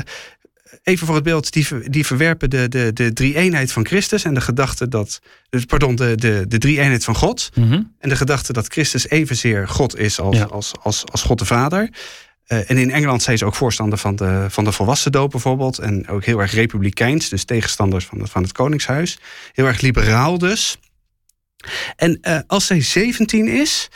even 0.83 1.05
voor 1.05 1.15
het 1.15 1.23
beeld, 1.23 1.53
die, 1.53 1.89
die 1.89 2.05
verwerpen 2.05 2.49
de, 2.49 2.67
de, 2.69 2.93
de 2.93 3.13
drie-eenheid 3.13 3.71
van 3.71 3.85
Christus 3.85 4.23
en 4.23 4.33
de 4.33 4.41
gedachte 4.41 4.87
dat, 4.87 5.21
dus, 5.49 5.65
pardon, 5.65 5.95
de, 5.95 6.15
de, 6.15 6.45
de 6.47 6.57
drie-eenheid 6.57 7.03
van 7.03 7.15
God. 7.15 7.49
Mm 7.53 7.69
-hmm. 7.69 7.93
En 7.99 8.09
de 8.09 8.15
gedachte 8.15 8.53
dat 8.53 8.67
Christus 8.67 9.09
evenzeer 9.09 9.67
God 9.67 9.97
is 9.97 10.19
als, 10.19 10.37
ja. 10.37 10.43
als, 10.43 10.71
als, 10.81 11.03
als 11.11 11.21
God 11.21 11.39
de 11.39 11.45
Vader. 11.45 11.89
Uh, 12.47 12.69
en 12.69 12.77
in 12.77 12.91
Engeland 12.91 13.23
zijn 13.23 13.37
ze 13.37 13.45
ook 13.45 13.55
voorstander 13.55 13.97
van 13.97 14.15
de, 14.15 14.45
van 14.49 14.63
de 14.63 14.71
volwassen 14.71 15.11
doop 15.11 15.31
bijvoorbeeld. 15.31 15.77
En 15.77 16.07
ook 16.07 16.25
heel 16.25 16.39
erg 16.39 16.51
republikeins, 16.51 17.29
dus 17.29 17.43
tegenstanders 17.43 18.05
van, 18.05 18.27
van 18.27 18.43
het 18.43 18.51
Koningshuis. 18.51 19.19
Heel 19.53 19.65
erg 19.65 19.81
liberaal 19.81 20.37
dus. 20.37 20.79
En 21.95 22.19
uh, 22.21 22.39
als 22.47 22.65
zij 22.65 22.81
17 22.81 23.47
is, 23.47 23.89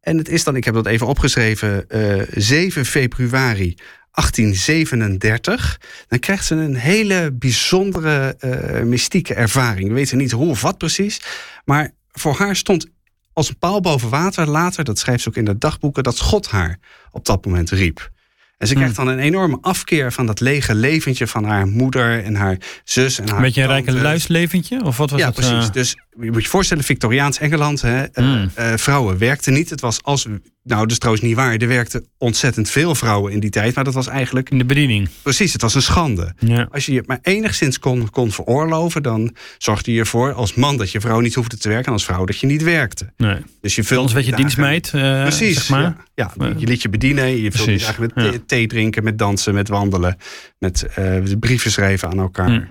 en 0.00 0.18
het 0.18 0.28
is 0.28 0.44
dan, 0.44 0.56
ik 0.56 0.64
heb 0.64 0.74
dat 0.74 0.86
even 0.86 1.06
opgeschreven, 1.06 1.84
uh, 1.88 2.20
eh, 2.20 2.28
7 2.34 2.84
februari 2.84 3.74
1837, 4.10 5.80
dan 6.08 6.18
krijgt 6.18 6.44
ze 6.44 6.54
een 6.54 6.76
hele 6.76 7.32
bijzondere 7.32 8.36
mystieke 8.84 9.34
ervaring. 9.34 9.88
We 9.88 9.94
weten 9.94 10.18
niet 10.18 10.30
hoe 10.30 10.48
of 10.48 10.60
wat 10.60 10.78
precies, 10.78 11.20
maar 11.64 11.90
voor 12.12 12.34
haar 12.34 12.56
stond 12.56 12.86
als 13.32 13.48
een 13.48 13.58
paal 13.58 13.80
boven 13.80 14.08
water 14.08 14.48
later, 14.48 14.84
dat 14.84 14.98
schrijft 14.98 15.22
ze 15.22 15.28
ook 15.28 15.36
in 15.36 15.44
de 15.44 15.58
dagboeken, 15.58 16.02
dat 16.02 16.20
God 16.20 16.48
haar 16.48 16.78
op 17.10 17.24
dat 17.24 17.44
moment 17.44 17.70
riep. 17.70 18.10
En 18.58 18.68
ze 18.68 18.74
krijgt 18.74 18.96
hmm. 18.96 19.04
dan 19.04 19.14
een 19.14 19.20
enorme 19.20 19.58
afkeer 19.60 20.12
van 20.12 20.26
dat 20.26 20.40
lege 20.40 20.74
leventje 20.74 21.26
van 21.26 21.44
haar 21.44 21.66
moeder 21.66 22.24
en 22.24 22.34
haar 22.34 22.56
zus. 22.84 23.18
En 23.18 23.28
haar 23.28 23.36
een 23.36 23.42
beetje 23.42 23.62
een 23.62 23.68
rijke 23.68 23.92
luisleventje? 23.92 24.84
Of 24.84 24.96
wat 24.96 25.10
was 25.10 25.20
ja, 25.20 25.26
het? 25.26 25.34
precies. 25.34 25.66
Uh... 25.66 25.72
Dus 25.72 25.96
je 26.20 26.30
moet 26.30 26.42
je 26.42 26.48
voorstellen, 26.48 26.84
Victoriaans 26.84 27.38
Engeland. 27.38 27.82
Hè, 27.82 28.04
mm. 28.14 28.50
uh, 28.58 28.72
vrouwen 28.76 29.18
werkten 29.18 29.52
niet. 29.52 29.70
Het 29.70 29.80
was 29.80 30.02
als. 30.02 30.26
Nou, 30.64 30.80
dat 30.80 30.90
is 30.90 30.98
trouwens 30.98 31.24
niet 31.24 31.36
waar. 31.36 31.56
Er 31.56 31.68
werkten 31.68 32.06
ontzettend 32.18 32.70
veel 32.70 32.94
vrouwen 32.94 33.32
in 33.32 33.40
die 33.40 33.50
tijd. 33.50 33.74
Maar 33.74 33.84
dat 33.84 33.94
was 33.94 34.06
eigenlijk. 34.06 34.50
In 34.50 34.58
de 34.58 34.64
bediening. 34.64 35.08
Precies, 35.22 35.52
het 35.52 35.62
was 35.62 35.74
een 35.74 35.82
schande. 35.82 36.34
Ja. 36.38 36.68
Als 36.70 36.86
je 36.86 36.92
je 36.92 37.02
maar 37.06 37.18
enigszins 37.22 37.78
kon, 37.78 38.10
kon 38.10 38.32
veroorloven. 38.32 39.02
dan 39.02 39.34
zorgde 39.58 39.92
je 39.92 40.00
ervoor 40.00 40.32
als 40.32 40.54
man 40.54 40.76
dat 40.76 40.90
je 40.90 41.00
vrouw 41.00 41.20
niet 41.20 41.34
hoefde 41.34 41.56
te 41.56 41.68
werken. 41.68 41.86
en 41.86 41.92
als 41.92 42.04
vrouw 42.04 42.24
dat 42.24 42.38
je 42.38 42.46
niet 42.46 42.62
werkte. 42.62 43.12
Nee. 43.16 43.36
Dus 43.60 43.74
je 43.74 43.88
Anders 43.88 44.12
werd 44.12 44.26
je 44.26 44.36
dienstmeid. 44.36 44.92
Uh, 44.94 45.22
precies. 45.22 45.54
Zeg 45.54 45.68
maar. 45.68 45.96
Ja, 46.14 46.32
ja, 46.38 46.52
je 46.56 46.66
liet 46.66 46.82
je 46.82 46.88
bedienen. 46.88 47.42
Je 47.42 47.52
vulde 47.52 47.72
je 47.72 47.84
eigenlijk 47.84 48.14
met 48.14 48.24
ja. 48.24 48.38
thee 48.46 48.66
drinken, 48.66 49.04
met 49.04 49.18
dansen, 49.18 49.54
met 49.54 49.68
wandelen. 49.68 50.16
met 50.58 50.86
uh, 50.98 51.36
brieven 51.40 51.70
schrijven 51.70 52.08
aan 52.08 52.18
elkaar. 52.18 52.50
Mm. 52.50 52.68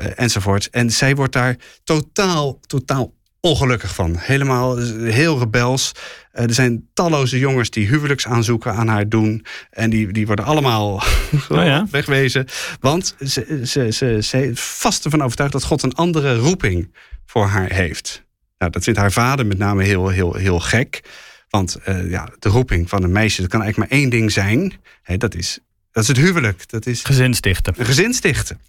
Uh, 0.00 0.06
enzovoort. 0.14 0.70
En 0.70 0.90
zij 0.90 1.14
wordt 1.14 1.32
daar 1.32 1.56
totaal, 1.84 2.58
totaal 2.66 3.14
ongelukkig 3.40 3.94
van. 3.94 4.16
Helemaal 4.16 4.76
heel 4.96 5.38
rebels. 5.38 5.92
Uh, 6.34 6.42
er 6.42 6.54
zijn 6.54 6.88
talloze 6.94 7.38
jongens 7.38 7.70
die 7.70 7.86
huwelijksaanzoeken 7.86 8.72
aan 8.72 8.88
haar 8.88 9.08
doen. 9.08 9.44
En 9.70 9.90
die, 9.90 10.12
die 10.12 10.26
worden 10.26 10.44
allemaal 10.44 10.94
oh 11.48 11.64
ja. 11.64 11.86
wegwezen. 11.90 12.46
Want 12.80 13.14
ze, 13.24 13.60
ze, 13.64 13.92
ze, 13.92 14.18
ze 14.22 14.46
is 14.46 14.60
vast 14.60 15.04
ervan 15.04 15.22
overtuigd 15.22 15.52
dat 15.52 15.64
God 15.64 15.82
een 15.82 15.94
andere 15.94 16.36
roeping 16.36 16.94
voor 17.26 17.46
haar 17.46 17.72
heeft. 17.72 18.24
Nou, 18.58 18.72
dat 18.72 18.84
vindt 18.84 18.98
haar 18.98 19.12
vader 19.12 19.46
met 19.46 19.58
name 19.58 19.84
heel, 19.84 20.08
heel, 20.08 20.34
heel 20.34 20.60
gek. 20.60 21.00
Want 21.48 21.76
uh, 21.88 22.10
ja, 22.10 22.28
de 22.38 22.48
roeping 22.48 22.88
van 22.88 23.02
een 23.02 23.12
meisje, 23.12 23.40
dat 23.40 23.50
kan 23.50 23.62
eigenlijk 23.62 23.90
maar 23.90 24.00
één 24.00 24.10
ding 24.10 24.32
zijn. 24.32 24.72
Hè, 25.02 25.16
dat, 25.16 25.34
is, 25.34 25.58
dat 25.92 26.02
is 26.02 26.08
het 26.08 26.16
huwelijk. 26.16 26.68
Dat 26.68 26.86
is 26.86 27.02
gezin 27.02 27.34
stichten. 27.34 27.74
Een 27.76 27.86
gezin 27.86 28.14
stichten. 28.14 28.60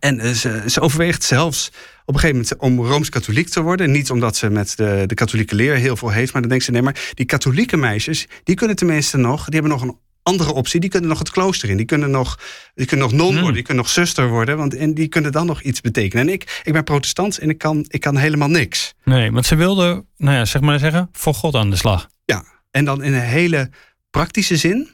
En 0.00 0.16
uh, 0.16 0.30
ze, 0.30 0.62
ze, 0.66 0.80
overweegt 0.80 1.22
zelfs 1.22 1.70
op 2.04 2.14
een 2.14 2.20
gegeven 2.20 2.36
moment 2.36 2.56
om 2.56 2.86
rooms-katholiek 2.86 3.48
te 3.48 3.62
worden. 3.62 3.90
Niet 3.90 4.10
omdat 4.10 4.36
ze 4.36 4.50
met 4.50 4.76
de, 4.76 5.04
de 5.06 5.14
katholieke 5.14 5.54
leer 5.54 5.74
heel 5.74 5.96
veel 5.96 6.10
heeft, 6.10 6.32
maar 6.32 6.40
dan 6.40 6.50
denkt 6.50 6.64
ze: 6.64 6.70
nee, 6.70 6.82
maar 6.82 7.10
die 7.14 7.26
katholieke 7.26 7.76
meisjes, 7.76 8.26
die 8.44 8.54
kunnen 8.54 8.76
tenminste 8.76 9.16
nog, 9.16 9.44
die 9.44 9.60
hebben 9.60 9.70
nog 9.70 9.82
een 9.82 9.98
andere 10.28 10.52
optie. 10.52 10.80
Die 10.80 10.90
kunnen 10.90 11.08
nog 11.08 11.18
het 11.18 11.30
klooster 11.30 11.70
in. 11.70 11.76
Die 11.76 11.86
kunnen 11.86 12.10
nog, 12.10 12.38
die 12.74 12.86
kunnen 12.86 13.08
nog 13.10 13.18
non 13.18 13.34
worden. 13.34 13.54
Die 13.54 13.62
kunnen 13.62 13.82
nog 13.82 13.92
zuster 13.92 14.28
worden. 14.28 14.56
Want, 14.56 14.74
en 14.74 14.94
die 14.94 15.08
kunnen 15.08 15.32
dan 15.32 15.46
nog 15.46 15.62
iets 15.62 15.80
betekenen. 15.80 16.26
En 16.26 16.32
ik, 16.32 16.60
ik 16.64 16.72
ben 16.72 16.84
protestant 16.84 17.38
en 17.38 17.50
ik 17.50 17.58
kan, 17.58 17.84
ik 17.88 18.00
kan 18.00 18.16
helemaal 18.16 18.48
niks. 18.48 18.94
Nee, 19.04 19.32
want 19.32 19.46
ze 19.46 19.54
wilde, 19.54 20.04
nou 20.16 20.36
ja, 20.36 20.44
zeg 20.44 20.62
maar 20.62 20.78
zeggen, 20.78 21.08
voor 21.12 21.34
God 21.34 21.54
aan 21.54 21.70
de 21.70 21.76
slag. 21.76 22.08
Ja, 22.24 22.44
en 22.70 22.84
dan 22.84 23.02
in 23.02 23.14
een 23.14 23.20
hele 23.20 23.70
praktische 24.10 24.56
zin. 24.56 24.88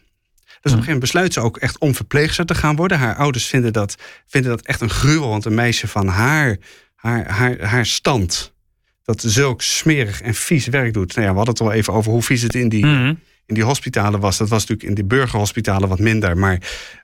Dus 0.65 0.73
op 0.73 0.79
een 0.79 0.85
gegeven 0.85 0.85
moment 0.85 1.01
besluit 1.01 1.33
ze 1.33 1.41
ook 1.41 1.57
echt 1.57 1.79
om 1.79 1.95
verpleegster 1.95 2.47
te 2.47 2.55
gaan 2.55 2.77
worden. 2.77 2.99
Haar 2.99 3.17
ouders 3.17 3.47
vinden 3.47 3.73
dat, 3.73 3.95
vinden 4.27 4.51
dat 4.51 4.67
echt 4.67 4.81
een 4.81 4.91
gruwel. 4.91 5.29
Want 5.29 5.45
een 5.45 5.55
meisje 5.55 5.89
van 5.89 6.09
haar, 6.09 6.57
haar, 6.95 7.31
haar, 7.31 7.63
haar 7.63 7.87
stand. 7.87 8.53
dat 9.03 9.23
zulk 9.27 9.63
smerig 9.63 10.21
en 10.21 10.35
vies 10.35 10.67
werk 10.67 10.93
doet. 10.93 11.15
Nou 11.15 11.27
ja, 11.27 11.31
we 11.31 11.37
hadden 11.37 11.55
het 11.55 11.63
al 11.63 11.73
even 11.73 11.93
over 11.93 12.13
hoe 12.13 12.23
vies 12.23 12.43
het 12.43 12.55
in 12.55 12.69
die. 12.69 12.87
Mhm 12.87 13.15
in 13.47 13.55
die 13.55 13.65
hospitalen 13.65 14.21
was. 14.21 14.39
Dat 14.39 14.49
was 14.49 14.61
natuurlijk 14.61 14.89
in 14.89 14.95
die 14.95 15.05
burgerhospitalen 15.05 15.89
wat 15.89 15.99
minder. 15.99 16.37
Maar, 16.39 16.59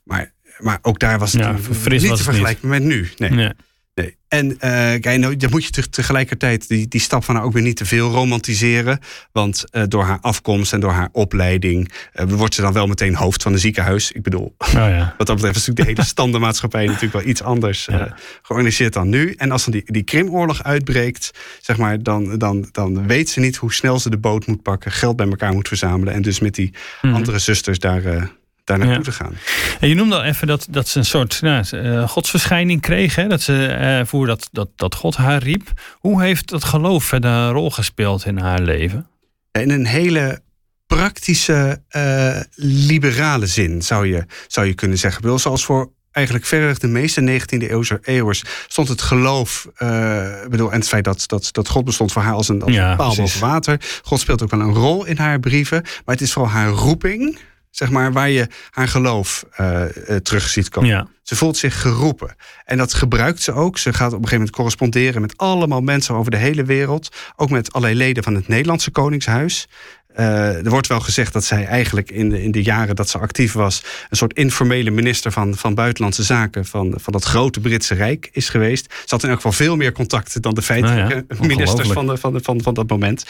maar, 0.04 0.32
maar 0.58 0.78
ook 0.82 0.98
daar 0.98 1.18
was 1.18 1.32
het 1.32 1.42
ja, 1.42 1.52
niet 1.88 2.16
te 2.16 2.22
vergelijken 2.22 2.68
met 2.68 2.82
nu. 2.82 3.10
Nee. 3.16 3.30
nee. 3.30 3.52
Nee. 4.00 4.18
En 4.30 4.50
uh, 4.50 4.58
kijk, 4.60 5.18
nou, 5.18 5.36
dan 5.36 5.50
moet 5.50 5.64
je 5.64 5.88
tegelijkertijd 5.88 6.68
die, 6.68 6.88
die 6.88 7.00
stap 7.00 7.24
van 7.24 7.34
haar 7.34 7.44
ook 7.44 7.52
weer 7.52 7.62
niet 7.62 7.76
te 7.76 7.84
veel 7.84 8.10
romantiseren. 8.10 8.98
Want 9.32 9.64
uh, 9.72 9.82
door 9.88 10.04
haar 10.04 10.18
afkomst 10.20 10.72
en 10.72 10.80
door 10.80 10.90
haar 10.90 11.08
opleiding 11.12 11.92
uh, 12.14 12.24
wordt 12.28 12.54
ze 12.54 12.60
dan 12.60 12.72
wel 12.72 12.86
meteen 12.86 13.14
hoofd 13.14 13.42
van 13.42 13.52
een 13.52 13.58
ziekenhuis. 13.58 14.12
Ik 14.12 14.22
bedoel, 14.22 14.54
oh, 14.58 14.68
ja. 14.72 15.14
wat 15.18 15.26
dat 15.26 15.36
betreft 15.36 15.56
is 15.56 15.66
natuurlijk 15.66 15.96
de 15.96 16.02
hele 16.02 16.12
standaardmaatschappij 16.12 16.86
natuurlijk 16.86 17.12
wel 17.12 17.26
iets 17.26 17.42
anders 17.42 17.84
ja. 17.84 18.16
georganiseerd 18.42 18.92
dan 18.92 19.08
nu. 19.08 19.34
En 19.36 19.50
als 19.50 19.64
dan 19.64 19.72
die, 19.72 19.82
die 19.86 20.02
Krimoorlog 20.02 20.62
uitbreekt, 20.62 21.30
zeg 21.60 21.76
maar, 21.76 22.02
dan, 22.02 22.38
dan, 22.38 22.68
dan 22.72 23.06
weet 23.06 23.30
ze 23.30 23.40
niet 23.40 23.56
hoe 23.56 23.72
snel 23.72 23.98
ze 23.98 24.10
de 24.10 24.18
boot 24.18 24.46
moet 24.46 24.62
pakken, 24.62 24.92
geld 24.92 25.16
bij 25.16 25.28
elkaar 25.28 25.52
moet 25.52 25.68
verzamelen. 25.68 26.14
En 26.14 26.22
dus 26.22 26.40
met 26.40 26.54
die 26.54 26.74
mm. 27.02 27.14
andere 27.14 27.38
zusters 27.38 27.78
daar 27.78 28.30
daar 28.78 28.86
naartoe 28.86 29.04
ja. 29.04 29.10
te 29.10 29.24
gaan. 29.24 29.32
En 29.80 29.88
je 29.88 29.94
noemde 29.94 30.16
al 30.16 30.24
even 30.24 30.46
dat, 30.46 30.66
dat 30.70 30.88
ze 30.88 30.98
een 30.98 31.04
soort 31.04 31.42
nou, 31.42 31.64
uh, 31.72 32.08
godsverschijning 32.08 32.80
kreeg. 32.80 33.14
Hè? 33.14 33.26
Dat 33.26 33.40
ze 33.40 34.02
voor 34.06 34.26
dat, 34.26 34.48
dat, 34.52 34.68
dat 34.76 34.94
God 34.94 35.16
haar 35.16 35.42
riep. 35.42 35.68
Hoe 35.98 36.22
heeft 36.22 36.48
dat 36.48 36.64
geloof 36.64 37.04
verder 37.04 37.30
een 37.30 37.52
rol 37.52 37.70
gespeeld 37.70 38.24
in 38.26 38.38
haar 38.38 38.60
leven? 38.60 39.06
In 39.52 39.70
een 39.70 39.86
hele 39.86 40.42
praktische, 40.86 41.82
uh, 41.96 42.40
liberale 42.54 43.46
zin 43.46 43.82
zou 43.82 44.06
je, 44.06 44.24
zou 44.46 44.66
je 44.66 44.74
kunnen 44.74 44.98
zeggen. 44.98 45.38
Zoals 45.38 45.64
voor 45.64 45.92
eigenlijk 46.10 46.46
verreweg 46.46 46.78
de 46.78 46.86
meeste 46.86 47.40
19e 47.40 48.00
eeuwers 48.02 48.42
stond 48.68 48.88
het 48.88 49.02
geloof, 49.02 49.68
uh, 49.78 50.46
bedoel, 50.48 50.72
en 50.72 50.78
het 50.78 50.88
feit 50.88 51.04
dat, 51.04 51.22
dat, 51.26 51.48
dat 51.52 51.68
God 51.68 51.84
bestond 51.84 52.12
voor 52.12 52.22
haar 52.22 52.34
als 52.34 52.48
een, 52.48 52.62
als 52.62 52.76
een 52.76 52.96
paal 52.96 53.16
boven 53.16 53.40
water. 53.40 53.80
God 54.02 54.20
speelt 54.20 54.42
ook 54.42 54.50
wel 54.50 54.60
een 54.60 54.74
rol 54.74 55.04
in 55.04 55.16
haar 55.16 55.40
brieven, 55.40 55.82
maar 55.82 56.14
het 56.14 56.20
is 56.20 56.32
vooral 56.32 56.52
haar 56.52 56.68
roeping 56.68 57.38
zeg 57.70 57.90
maar, 57.90 58.12
waar 58.12 58.30
je 58.30 58.46
haar 58.70 58.88
geloof 58.88 59.44
uh, 59.60 59.84
terug 60.22 60.48
ziet 60.48 60.68
komen. 60.68 61.08
Ze 61.22 61.36
voelt 61.36 61.56
zich 61.56 61.80
geroepen. 61.80 62.34
En 62.64 62.76
dat 62.76 62.94
gebruikt 62.94 63.42
ze 63.42 63.52
ook. 63.52 63.78
Ze 63.78 63.92
gaat 63.92 64.06
op 64.06 64.12
een 64.12 64.14
gegeven 64.14 64.36
moment 64.36 64.56
corresponderen 64.56 65.20
met 65.20 65.36
allemaal 65.36 65.80
mensen 65.80 66.14
over 66.14 66.30
de 66.30 66.36
hele 66.36 66.64
wereld. 66.64 67.16
Ook 67.36 67.50
met 67.50 67.72
allerlei 67.72 67.98
leden 67.98 68.22
van 68.22 68.34
het 68.34 68.48
Nederlandse 68.48 68.90
Koningshuis. 68.90 69.68
Uh, 70.16 70.64
er 70.64 70.70
wordt 70.70 70.86
wel 70.86 71.00
gezegd 71.00 71.32
dat 71.32 71.44
zij 71.44 71.66
eigenlijk 71.66 72.10
in 72.10 72.28
de, 72.28 72.42
in 72.42 72.50
de 72.50 72.62
jaren 72.62 72.96
dat 72.96 73.08
ze 73.08 73.18
actief 73.18 73.52
was, 73.52 73.82
een 74.08 74.16
soort 74.16 74.34
informele 74.34 74.90
minister 74.90 75.32
van, 75.32 75.56
van 75.56 75.74
Buitenlandse 75.74 76.22
Zaken 76.22 76.66
van, 76.66 76.94
van 76.96 77.12
dat 77.12 77.24
grote 77.24 77.60
Britse 77.60 77.94
Rijk 77.94 78.28
is 78.32 78.48
geweest. 78.48 78.92
Ze 78.92 79.06
had 79.06 79.22
in 79.22 79.28
elk 79.28 79.36
geval 79.36 79.52
veel 79.52 79.76
meer 79.76 79.92
contacten 79.92 80.42
dan 80.42 80.54
de 80.54 80.62
feitelijke 80.62 81.24
nou 81.28 81.46
ministers 81.56 81.88
van, 81.88 82.06
de, 82.06 82.16
van, 82.16 82.32
de, 82.32 82.40
van, 82.42 82.62
van 82.62 82.74
dat 82.74 82.88
moment. 82.88 83.24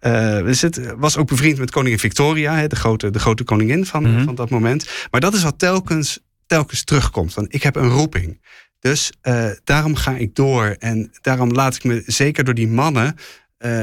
Uh, 0.00 0.38
dus 0.38 0.60
het 0.60 0.94
was 0.96 1.16
ook 1.16 1.28
bevriend 1.28 1.58
met 1.58 1.70
koningin 1.70 1.98
Victoria, 1.98 2.66
de, 2.66 2.76
grote, 2.76 3.10
de 3.10 3.18
grote 3.18 3.44
koningin 3.44 3.86
van, 3.86 4.02
mm 4.02 4.14
-hmm. 4.14 4.24
van 4.24 4.34
dat 4.34 4.50
moment. 4.50 4.88
Maar 5.10 5.20
dat 5.20 5.34
is 5.34 5.42
wat 5.42 5.58
telkens, 5.58 6.18
telkens 6.46 6.84
terugkomt. 6.84 7.34
Want 7.34 7.54
ik 7.54 7.62
heb 7.62 7.76
een 7.76 7.88
roeping. 7.88 8.40
Dus 8.80 9.12
uh, 9.22 9.50
daarom 9.64 9.94
ga 9.94 10.16
ik 10.16 10.34
door. 10.34 10.76
En 10.78 11.12
daarom 11.20 11.52
laat 11.52 11.74
ik 11.74 11.84
me 11.84 12.02
zeker 12.06 12.44
door 12.44 12.54
die 12.54 12.68
mannen 12.68 13.16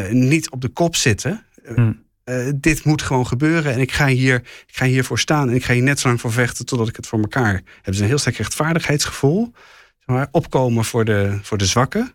niet 0.09 0.49
op 0.49 0.61
de 0.61 0.69
kop 0.69 0.95
zitten. 0.95 1.45
Mm. 1.75 2.09
Uh, 2.31 2.51
dit 2.55 2.83
moet 2.83 3.01
gewoon 3.01 3.27
gebeuren 3.27 3.73
en 3.73 3.79
ik 3.79 3.91
ga, 3.91 4.07
hier, 4.07 4.35
ik 4.67 4.75
ga 4.75 4.85
hiervoor 4.85 5.19
staan 5.19 5.49
en 5.49 5.55
ik 5.55 5.65
ga 5.65 5.73
hier 5.73 5.83
net 5.83 5.99
zo 5.99 6.07
lang 6.07 6.21
voor 6.21 6.31
vechten 6.31 6.65
totdat 6.65 6.87
ik 6.87 6.95
het 6.95 7.07
voor 7.07 7.19
elkaar 7.19 7.61
heb. 7.81 7.93
Ze 7.93 8.01
een 8.01 8.07
heel 8.07 8.17
sterk 8.17 8.37
rechtvaardigheidsgevoel. 8.37 9.51
Zeg 9.97 10.15
maar, 10.15 10.27
opkomen 10.31 10.85
voor 10.85 11.05
de, 11.05 11.39
voor 11.41 11.57
de 11.57 11.65
zwakken. 11.65 12.13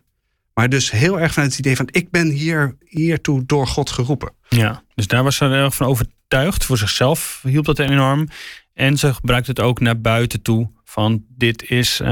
Maar 0.53 0.69
dus 0.69 0.91
heel 0.91 1.19
erg 1.19 1.33
vanuit 1.33 1.51
het 1.51 1.59
idee 1.59 1.75
van 1.75 1.87
ik 1.91 2.11
ben 2.11 2.27
hier, 2.29 2.75
hiertoe 2.85 3.45
door 3.45 3.67
God 3.67 3.89
geroepen. 3.89 4.33
Ja, 4.49 4.83
dus 4.95 5.07
daar 5.07 5.23
was 5.23 5.35
ze 5.35 5.45
erg 5.45 5.75
van 5.75 5.87
overtuigd. 5.87 6.65
Voor 6.65 6.77
zichzelf 6.77 7.39
hielp 7.43 7.65
dat 7.65 7.79
enorm. 7.79 8.27
En 8.73 8.97
ze 8.97 9.13
gebruikt 9.13 9.47
het 9.47 9.59
ook 9.59 9.79
naar 9.79 10.01
buiten 10.01 10.41
toe 10.41 10.69
van 10.89 11.23
dit 11.37 11.69
is 11.69 11.99
uh, 12.01 12.07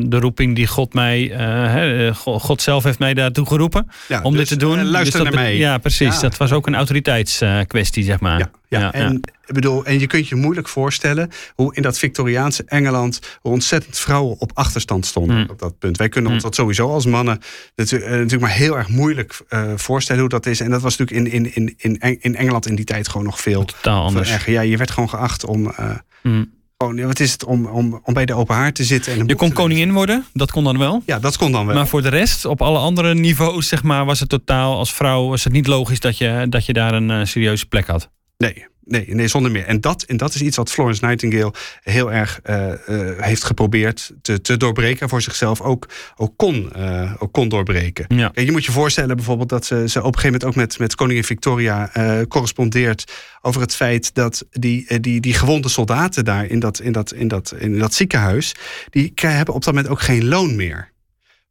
de 0.00 0.18
roeping 0.18 0.56
die 0.56 0.66
God 0.66 0.94
mij, 0.94 1.30
uh, 1.76 2.14
God 2.14 2.62
zelf 2.62 2.84
heeft 2.84 2.98
mij 2.98 3.14
daartoe 3.14 3.46
geroepen 3.46 3.86
ja, 4.08 4.22
om 4.22 4.36
dus, 4.36 4.48
dit 4.48 4.58
te 4.58 4.66
doen. 4.66 4.84
luister 4.84 5.20
dus 5.20 5.30
naar 5.30 5.42
mij. 5.42 5.56
Ja, 5.56 5.78
precies. 5.78 6.14
Ja. 6.14 6.20
Dat 6.20 6.36
was 6.36 6.52
ook 6.52 6.66
een 6.66 6.74
autoriteitskwestie, 6.74 8.04
zeg 8.04 8.20
maar. 8.20 8.38
Ja, 8.38 8.50
ja. 8.80 8.92
en, 8.92 9.20
bedoel, 9.46 9.84
en 9.84 10.00
je 10.00 10.06
kunt 10.06 10.28
je 10.28 10.34
moeilijk 10.34 10.68
voorstellen 10.68 11.30
hoe 11.54 11.74
in 11.74 11.82
dat 11.82 11.98
Victoriaanse 11.98 12.64
Engeland 12.66 13.20
ontzettend 13.42 13.98
vrouwen 13.98 14.40
op 14.40 14.50
achterstand 14.54 15.06
stonden 15.06 15.36
mm. 15.36 15.46
op 15.50 15.58
dat 15.58 15.78
punt. 15.78 15.96
Wij 15.96 16.08
kunnen 16.08 16.32
ons 16.32 16.42
dat 16.42 16.54
sowieso 16.54 16.88
als 16.88 17.06
mannen 17.06 17.38
natuurlijk, 17.76 18.40
maar 18.40 18.50
heel 18.50 18.76
erg 18.76 18.88
moeilijk 18.88 19.40
voorstellen 19.76 20.20
hoe 20.20 20.30
dat 20.30 20.46
is. 20.46 20.60
En 20.60 20.70
dat 20.70 20.82
was 20.82 20.96
natuurlijk 20.96 21.34
in, 21.34 21.52
in, 21.54 21.74
in, 21.76 21.98
in 22.20 22.36
Engeland 22.36 22.66
in 22.66 22.74
die 22.74 22.84
tijd 22.84 23.08
gewoon 23.08 23.26
nog 23.26 23.40
veel, 23.40 23.64
Totaal 23.64 24.04
anders. 24.04 24.30
Erger. 24.30 24.52
Ja, 24.52 24.60
je 24.60 24.76
werd 24.76 24.90
gewoon 24.90 25.08
geacht 25.08 25.44
om. 25.44 25.74
Mm 26.22 26.58
gewoon, 26.84 27.06
wat 27.06 27.20
is 27.20 27.32
het 27.32 27.44
om, 27.44 27.66
om, 27.66 28.00
om 28.04 28.14
bij 28.14 28.26
de 28.26 28.34
open 28.34 28.54
haard 28.54 28.74
te 28.74 28.84
zitten? 28.84 29.12
En 29.12 29.26
je 29.26 29.34
kon 29.34 29.52
koningin 29.52 29.92
worden, 29.92 30.26
dat 30.32 30.50
kon 30.50 30.64
dan 30.64 30.78
wel. 30.78 31.02
Ja, 31.06 31.18
dat 31.18 31.36
kon 31.36 31.52
dan 31.52 31.66
wel. 31.66 31.74
Maar 31.74 31.86
voor 31.86 32.02
de 32.02 32.08
rest, 32.08 32.44
op 32.44 32.62
alle 32.62 32.78
andere 32.78 33.14
niveaus, 33.14 33.68
zeg 33.68 33.82
maar, 33.82 34.04
was 34.04 34.20
het 34.20 34.28
totaal 34.28 34.76
als 34.76 34.94
vrouw 34.94 35.28
was 35.28 35.44
het 35.44 35.52
niet 35.52 35.66
logisch 35.66 36.00
dat 36.00 36.18
je, 36.18 36.46
dat 36.48 36.66
je 36.66 36.72
daar 36.72 36.94
een 36.94 37.10
uh, 37.10 37.24
serieuze 37.24 37.66
plek 37.66 37.86
had. 37.86 38.10
Nee, 38.36 38.66
nee, 38.90 39.14
nee, 39.14 39.28
zonder 39.28 39.50
meer. 39.50 39.64
En 39.64 39.80
dat, 39.80 40.02
en 40.02 40.16
dat 40.16 40.34
is 40.34 40.40
iets 40.40 40.56
wat 40.56 40.70
Florence 40.70 41.04
Nightingale 41.04 41.52
heel 41.82 42.12
erg 42.12 42.40
uh, 42.44 42.66
uh, 42.66 43.10
heeft 43.16 43.44
geprobeerd 43.44 44.12
te, 44.22 44.40
te 44.40 44.56
doorbreken. 44.56 45.08
Voor 45.08 45.22
zichzelf 45.22 45.60
ook, 45.60 45.88
ook, 46.16 46.32
kon, 46.36 46.72
uh, 46.76 47.12
ook 47.18 47.32
kon 47.32 47.48
doorbreken. 47.48 48.04
Ja. 48.08 48.28
Kijk, 48.28 48.46
je 48.46 48.52
moet 48.52 48.64
je 48.64 48.72
voorstellen 48.72 49.16
bijvoorbeeld 49.16 49.48
dat 49.48 49.66
ze, 49.66 49.88
ze 49.88 49.98
op 49.98 50.06
een 50.06 50.20
gegeven 50.20 50.30
moment 50.30 50.44
ook 50.44 50.54
met, 50.54 50.78
met 50.78 50.94
koningin 50.94 51.24
Victoria 51.24 51.90
correspondeert 52.28 53.12
over 53.42 53.60
het 53.60 53.74
feit 53.74 54.14
dat 54.14 54.46
die, 54.50 55.00
die, 55.00 55.20
die 55.20 55.34
gewonde 55.34 55.68
soldaten 55.68 56.24
daar 56.24 56.46
in 56.46 56.58
dat, 56.58 56.80
in, 56.80 56.92
dat, 56.92 57.12
in, 57.12 57.28
dat, 57.28 57.54
in 57.58 57.78
dat 57.78 57.94
ziekenhuis, 57.94 58.54
die 58.90 59.12
hebben 59.14 59.54
op 59.54 59.64
dat 59.64 59.74
moment 59.74 59.92
ook 59.92 60.00
geen 60.00 60.28
loon 60.28 60.56
meer. 60.56 60.92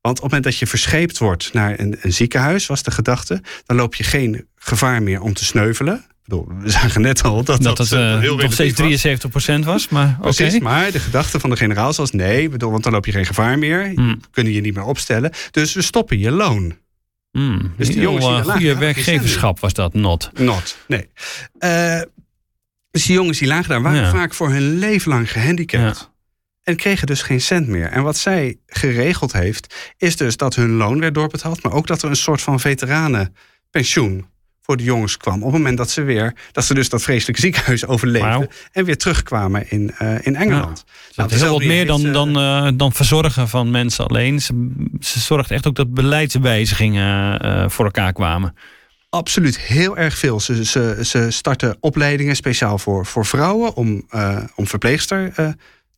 Want 0.01 0.17
op 0.17 0.23
het 0.23 0.31
moment 0.31 0.43
dat 0.43 0.57
je 0.57 0.67
verscheept 0.67 1.17
wordt 1.17 1.53
naar 1.53 1.79
een, 1.79 1.97
een 2.01 2.13
ziekenhuis, 2.13 2.65
was 2.65 2.83
de 2.83 2.91
gedachte, 2.91 3.41
dan 3.65 3.77
loop 3.77 3.95
je 3.95 4.03
geen 4.03 4.47
gevaar 4.55 5.03
meer 5.03 5.21
om 5.21 5.33
te 5.33 5.45
sneuvelen 5.45 6.05
we 6.29 6.69
zagen 6.69 7.01
net 7.01 7.23
al 7.23 7.35
dat 7.35 7.45
dat, 7.45 7.61
dat 7.61 7.77
het 7.77 7.91
uh, 7.91 8.19
heel 8.19 8.37
nog 8.37 8.53
steeds 8.53 8.75
73 8.75 9.29
procent 9.29 9.65
was. 9.65 9.89
Maar, 9.89 10.17
Precies, 10.21 10.55
okay. 10.55 10.59
maar 10.59 10.91
de 10.91 10.99
gedachte 10.99 11.39
van 11.39 11.49
de 11.49 11.55
generaal 11.55 11.93
was 11.93 12.11
nee, 12.11 12.49
bedoel, 12.49 12.71
want 12.71 12.83
dan 12.83 12.91
loop 12.91 13.05
je 13.05 13.11
geen 13.11 13.25
gevaar 13.25 13.59
meer. 13.59 13.91
Mm. 13.95 14.19
Kunnen 14.31 14.53
je 14.53 14.61
niet 14.61 14.73
meer 14.73 14.83
opstellen. 14.83 15.31
Dus 15.51 15.73
we 15.73 15.81
stoppen 15.81 16.19
je 16.19 16.31
loon. 16.31 16.77
Mm. 17.31 17.73
Dus 17.77 17.87
die 17.87 18.01
jongens 18.01 18.25
die 18.25 18.51
goede 18.51 18.77
werkgeverschap 18.77 19.59
was 19.59 19.73
dat, 19.73 19.93
not. 19.93 20.29
Not, 20.33 20.77
nee. 20.87 21.09
Uh, 21.59 22.01
dus 22.91 23.05
die 23.05 23.15
jongens 23.15 23.37
die 23.39 23.47
lagen 23.47 23.69
daar 23.69 23.81
waren 23.81 24.01
ja. 24.01 24.11
vaak 24.11 24.33
voor 24.33 24.49
hun 24.49 24.77
leven 24.77 25.11
lang 25.11 25.31
gehandicapt. 25.31 25.99
Ja. 25.99 26.17
En 26.63 26.75
kregen 26.75 27.07
dus 27.07 27.21
geen 27.21 27.41
cent 27.41 27.67
meer. 27.67 27.87
En 27.87 28.03
wat 28.03 28.17
zij 28.17 28.57
geregeld 28.65 29.33
heeft, 29.33 29.75
is 29.97 30.15
dus 30.15 30.37
dat 30.37 30.55
hun 30.55 30.71
loon 30.71 30.99
werd 30.99 31.13
doorbetaald, 31.13 31.63
maar 31.63 31.73
ook 31.73 31.87
dat 31.87 32.01
er 32.01 32.09
een 32.09 32.15
soort 32.15 32.41
van 32.41 32.59
veteranenpensioen 32.59 34.25
voor 34.69 34.77
de 34.77 34.83
jongens 34.83 35.17
kwam. 35.17 35.35
Op 35.35 35.43
het 35.43 35.51
moment 35.51 35.77
dat 35.77 35.89
ze 35.89 36.01
weer, 36.01 36.33
dat 36.51 36.65
ze 36.65 36.73
dus 36.73 36.89
dat 36.89 37.01
vreselijke 37.01 37.41
ziekenhuis 37.41 37.85
overleefden. 37.85 38.49
En 38.71 38.85
weer 38.85 38.97
terugkwamen 38.97 39.71
in, 39.71 39.91
eh, 39.97 40.25
in 40.25 40.35
Engeland. 40.35 40.83
Dat 41.07 41.15
Nou, 41.15 41.29
is 41.29 41.41
heel 41.41 41.51
wat 41.51 41.63
meer 41.63 41.85
dan, 41.85 42.05
eh, 42.05 42.13
dan, 42.13 42.39
eh, 42.39 42.69
dan 42.73 42.91
verzorgen 42.91 43.47
van 43.47 43.71
mensen 43.71 44.07
alleen. 44.07 44.41
Ze, 44.41 44.71
ze 44.99 45.19
zorgt 45.19 45.51
echt 45.51 45.67
ook 45.67 45.75
dat 45.75 45.93
beleidswijzigingen 45.93 47.71
voor 47.71 47.85
elkaar 47.85 48.13
kwamen. 48.13 48.55
Absoluut, 49.09 49.59
heel 49.59 49.97
erg 49.97 50.17
veel. 50.17 50.39
Ze, 50.39 50.65
ze, 50.65 50.97
ze 51.01 51.31
starten 51.31 51.77
opleidingen 51.79 52.35
speciaal 52.35 52.77
voor, 52.77 53.05
voor 53.05 53.25
vrouwen 53.25 53.75
om, 53.75 54.07
om 54.55 54.67
verpleegster 54.67 55.33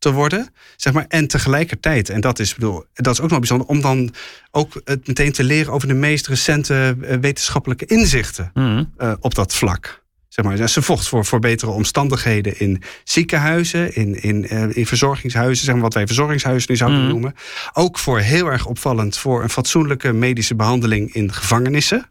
te 0.01 0.12
worden. 0.12 0.53
Zeg 0.75 0.93
maar. 0.93 1.05
En 1.08 1.27
tegelijkertijd, 1.27 2.10
en 2.10 2.22
dat 2.22 2.39
is, 2.39 2.53
bedoel, 2.53 2.86
dat 2.93 3.13
is 3.13 3.22
ook 3.22 3.29
nog 3.29 3.39
bijzonder, 3.39 3.67
om 3.67 3.81
dan 3.81 4.13
ook 4.51 4.81
het 4.84 5.08
meteen 5.08 5.31
te 5.31 5.43
leren 5.43 5.74
over 5.74 5.88
de 5.88 5.93
meest 5.93 6.27
recente 6.27 6.98
eh, 7.01 7.17
wetenschappelijke 7.17 7.86
inzichten 7.86 8.51
Mhm. 8.53 8.84
eh, 8.98 9.13
op 9.20 9.36
dat 9.36 9.53
vlak. 9.55 10.03
Zeg 10.27 10.46
maar, 10.46 10.67
ze 10.70 10.81
vocht 10.81 11.08
voor, 11.08 11.25
voor 11.25 11.39
betere 11.39 11.72
omstandigheden 11.72 12.60
in 12.60 12.81
ziekenhuizen, 13.03 13.96
in, 13.96 14.22
in, 14.22 14.48
eh, 14.48 14.75
in 14.75 14.86
verzorgingshuizen, 14.86 15.65
zeg 15.65 15.74
maar 15.74 15.84
wat 15.84 15.93
wij 15.93 16.05
verzorgingshuizen 16.05 16.72
nu 16.72 16.77
zouden 16.77 17.00
Mhm. 17.01 17.10
noemen. 17.10 17.34
Ook 17.74 17.98
voor 18.00 18.20
heel 18.20 18.48
erg 18.48 18.65
opvallend 18.65 19.17
voor 19.17 19.43
een 19.43 19.50
fatsoenlijke 19.50 20.12
medische 20.13 20.55
behandeling 20.55 21.13
in 21.13 21.34
gevangenissen. 21.34 22.05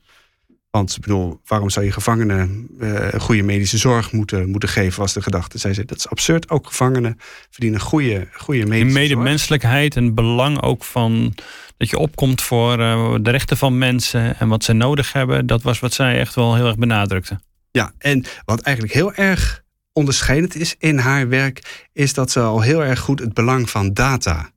Want 0.71 0.97
ik 0.97 1.01
bedoel, 1.01 1.41
waarom 1.47 1.71
zou 1.71 1.85
je 1.85 1.93
gevangenen 1.93 2.69
eh, 2.81 3.21
goede 3.21 3.43
medische 3.43 3.79
zorg 3.79 4.13
moeten, 4.13 4.51
moeten 4.51 4.69
geven, 4.69 5.01
was 5.01 5.13
de 5.13 5.23
gedachte. 5.23 5.59
Zij 5.59 5.75
zei, 5.75 5.87
dat 5.87 5.99
is 5.99 6.09
absurd. 6.09 6.51
Ook 6.51 6.67
gevangenen 6.67 7.19
verdienen 7.51 7.81
goede, 7.81 8.29
goede 8.33 8.67
medische 8.67 8.93
zorg. 8.93 9.09
medemenselijkheid 9.09 9.97
en 9.97 10.15
belang 10.15 10.63
ook 10.63 10.85
van 10.85 11.35
dat 11.77 11.91
je 11.91 11.99
opkomt 11.99 12.43
voor 12.43 12.81
eh, 12.81 13.15
de 13.21 13.31
rechten 13.31 13.57
van 13.57 13.79
mensen 13.79 14.39
en 14.39 14.49
wat 14.49 14.65
ze 14.65 14.73
nodig 14.73 15.13
hebben. 15.13 15.47
Dat 15.47 15.63
was 15.63 15.81
wat 15.81 15.93
zij 15.93 16.19
echt 16.19 16.35
wel 16.35 16.55
heel 16.55 16.67
erg 16.67 16.77
benadrukte. 16.77 17.41
Ja, 17.71 17.93
en 17.99 18.25
wat 18.45 18.61
eigenlijk 18.61 18.95
heel 18.95 19.15
erg 19.15 19.63
onderscheidend 19.93 20.55
is 20.55 20.75
in 20.79 20.99
haar 20.99 21.29
werk, 21.29 21.87
is 21.93 22.15
dat 22.15 22.31
ze 22.31 22.41
al 22.41 22.61
heel 22.61 22.85
erg 22.85 23.01
goed 23.01 23.19
het 23.21 23.35
belang 23.35 23.71
van 23.71 23.93
data 23.93 24.51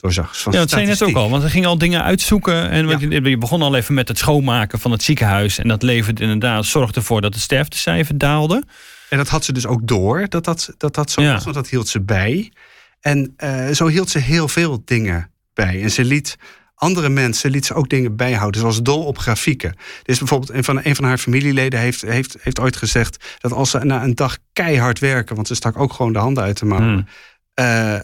doorzag. 0.00 0.40
Van 0.40 0.52
Ja, 0.52 0.58
dat 0.58 0.70
zei 0.70 0.82
je 0.82 0.86
net 0.86 1.02
ook 1.02 1.14
al, 1.14 1.30
want 1.30 1.42
ze 1.42 1.50
ging 1.50 1.66
al 1.66 1.78
dingen 1.78 2.02
uitzoeken. 2.02 2.70
En 2.70 2.86
want 2.86 3.00
Ja. 3.00 3.08
je, 3.10 3.22
je 3.22 3.38
begon 3.38 3.62
al 3.62 3.74
even 3.74 3.94
met 3.94 4.08
het 4.08 4.18
schoonmaken 4.18 4.78
van 4.78 4.90
het 4.90 5.02
ziekenhuis. 5.02 5.58
En 5.58 5.68
dat 5.68 5.82
leverde 5.82 6.22
inderdaad, 6.22 6.64
zorgde 6.64 7.00
ervoor 7.00 7.20
dat 7.20 7.34
het 7.34 7.42
sterftecijfer 7.42 8.18
daalde. 8.18 8.64
En 9.08 9.18
dat 9.18 9.28
had 9.28 9.44
ze 9.44 9.52
dus 9.52 9.66
ook 9.66 9.86
door, 9.86 10.28
dat 10.28 10.44
dat, 10.44 10.74
dat, 10.76 10.94
dat 10.94 11.10
zo 11.10 11.22
Ja. 11.22 11.32
was, 11.32 11.42
want 11.44 11.56
dat 11.56 11.68
hield 11.68 11.88
ze 11.88 12.00
bij. 12.00 12.52
En 13.00 13.32
eh, 13.36 13.68
zo 13.70 13.86
hield 13.86 14.10
ze 14.10 14.18
heel 14.18 14.48
veel 14.48 14.82
dingen 14.84 15.30
bij. 15.54 15.82
En 15.82 15.90
ze 15.90 16.04
liet 16.04 16.36
andere 16.74 17.08
mensen 17.08 17.50
liet 17.50 17.66
ze 17.66 17.74
ook 17.74 17.88
dingen 17.88 18.16
bijhouden. 18.16 18.60
Ze 18.60 18.66
was 18.66 18.82
dol 18.82 19.04
op 19.04 19.18
grafieken. 19.18 19.74
Dus 20.02 20.18
bijvoorbeeld 20.18 20.50
een 20.52 20.64
van, 20.64 20.80
een 20.82 20.96
van 20.96 21.04
haar 21.04 21.18
familieleden 21.18 21.80
heeft, 21.80 22.00
heeft, 22.00 22.36
heeft 22.40 22.60
ooit 22.60 22.76
gezegd... 22.76 23.24
dat 23.38 23.52
als 23.52 23.70
ze 23.70 23.78
na 23.78 24.02
een 24.02 24.14
dag 24.14 24.38
keihard 24.52 24.98
werken... 24.98 25.34
want 25.34 25.46
ze 25.48 25.54
stak 25.54 25.78
ook 25.78 25.92
gewoon 25.92 26.12
de 26.12 26.18
handen 26.18 26.42
uit 26.42 26.58
de 26.58 26.64
mouw... 26.66 26.78
Hmm. 26.78 27.06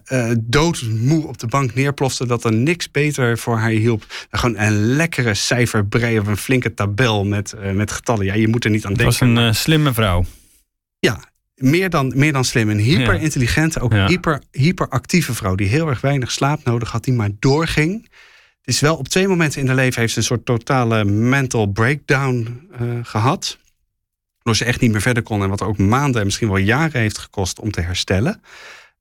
Eh, 0.05 0.31
doodmoe 0.41 1.27
op 1.27 1.39
de 1.39 1.47
bank 1.47 1.75
neerplofte... 1.75 2.27
dat 2.27 2.45
er 2.45 2.53
niks 2.53 2.91
beter 2.91 3.39
voor 3.39 3.57
haar 3.57 3.71
hielp... 3.71 4.05
dan 4.31 4.41
gewoon 4.41 4.59
een 4.59 4.73
lekkere 4.97 5.35
cijferbrei 5.35 6.19
of 6.19 6.27
een 6.27 6.37
flinke 6.37 6.75
tabel 6.75 7.25
met, 7.25 7.53
eh, 7.53 7.71
met 7.73 7.91
getallen. 7.91 8.25
Ja, 8.27 8.35
je 8.35 8.49
moet 8.49 8.65
er 8.65 8.71
niet 8.71 8.85
aan 8.85 8.91
Het 8.93 9.01
denken. 9.01 9.35
was 9.35 9.45
een 9.47 9.55
slimme 9.55 9.93
vrouw. 9.93 10.25
ja, 10.99 11.21
meer 11.55 11.91
dan, 11.91 12.13
meer 12.17 12.33
dan 12.33 12.45
slim. 12.45 12.71
Een 12.71 12.79
hyper 12.79 13.21
intelligente, 13.21 13.81
ook 13.81 13.93
Ja. 13.93 14.07
hyper, 14.07 14.43
hyperactieve 14.51 15.35
vrouw... 15.35 15.55
die 15.55 15.69
heel 15.69 15.89
erg 15.89 16.01
weinig 16.01 16.31
slaap 16.31 16.65
nodig 16.65 16.91
had, 16.91 17.05
die 17.05 17.15
maar 17.15 17.31
doorging. 17.39 18.03
Het 18.61 18.75
is 18.75 18.81
wel 18.81 18.97
op 18.97 19.09
twee 19.09 19.29
momenten 19.29 19.61
in 19.61 19.67
haar 19.67 19.77
leven... 19.77 20.01
heeft 20.01 20.13
ze 20.13 20.19
een 20.19 20.25
soort 20.25 20.45
totale 20.45 21.05
mental 21.05 21.67
breakdown 21.67 22.61
eh, 22.73 22.81
gehad. 23.03 23.59
Waardoor 24.37 24.57
ze 24.57 24.65
echt 24.65 24.81
niet 24.81 24.91
meer 24.93 25.01
verder 25.01 25.23
kon... 25.23 25.43
en 25.43 25.49
wat 25.49 25.63
ook 25.63 25.79
maanden 25.79 26.21
en 26.21 26.27
misschien 26.27 26.49
wel 26.49 26.57
jaren 26.57 27.01
heeft 27.01 27.19
gekost 27.19 27.61
om 27.61 27.71
te 27.71 27.81
herstellen. 27.81 28.41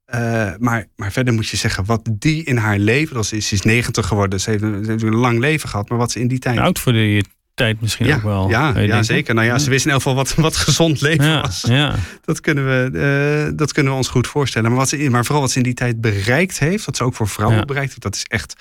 Eh, 0.05 0.51
maar, 0.57 0.85
maar 0.95 1.11
verder 1.11 1.33
moet 1.33 1.47
je 1.47 1.57
zeggen, 1.57 1.85
wat 1.85 2.09
die 2.11 2.43
in 2.43 2.57
haar 2.57 2.77
leven... 2.77 3.15
Dat 3.15 3.25
ze 3.25 3.35
is 3.35 3.61
90 3.61 4.07
geworden, 4.07 4.39
ze 4.39 4.49
heeft, 4.49 4.63
een, 4.63 4.83
ze 4.85 4.91
heeft 4.91 5.03
een 5.03 5.15
lang 5.15 5.39
leven 5.39 5.69
gehad... 5.69 5.89
maar 5.89 5.97
wat 5.97 6.11
ze 6.11 6.19
in 6.19 6.27
die 6.27 6.39
tijd... 6.39 6.59
Oud 6.59 6.79
voor 6.79 6.93
die 6.93 7.23
tijd 7.53 7.81
misschien 7.81 8.05
ja, 8.05 8.15
ook 8.15 8.21
wel. 8.21 8.49
ja, 8.49 8.79
ja 8.79 9.03
zeker. 9.03 9.33
Nou 9.33 9.47
ja, 9.47 9.57
ze 9.57 9.69
wist 9.69 9.85
in 9.85 9.91
elk 9.91 10.01
geval 10.01 10.15
wat, 10.17 10.33
wat 10.35 10.55
gezond 10.55 11.01
leven 11.01 11.25
Ja, 11.25 11.41
was. 11.41 11.61
ja. 11.61 11.95
Dat 12.21 12.39
kunnen, 12.39 12.65
we, 12.65 12.99
eh, 12.99 13.57
dat 13.57 13.73
kunnen 13.73 13.91
we 13.91 13.97
ons 13.97 14.07
goed 14.07 14.27
voorstellen. 14.27 14.69
Maar, 14.69 14.79
wat 14.79 14.89
ze, 14.89 15.09
maar 15.09 15.25
vooral 15.25 15.41
wat 15.41 15.51
ze 15.51 15.57
in 15.57 15.63
die 15.63 15.73
tijd 15.73 16.01
bereikt 16.01 16.59
heeft, 16.59 16.85
wat 16.85 16.97
ze 16.97 17.03
ook 17.03 17.15
voor 17.15 17.27
vrouwen 17.27 17.67
bereikt 17.67 17.89
heeft, 17.89 18.01
dat 18.01 18.15
is 18.15 18.23
echt, 18.23 18.55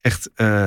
echt 0.00 0.30
eh, 0.34 0.66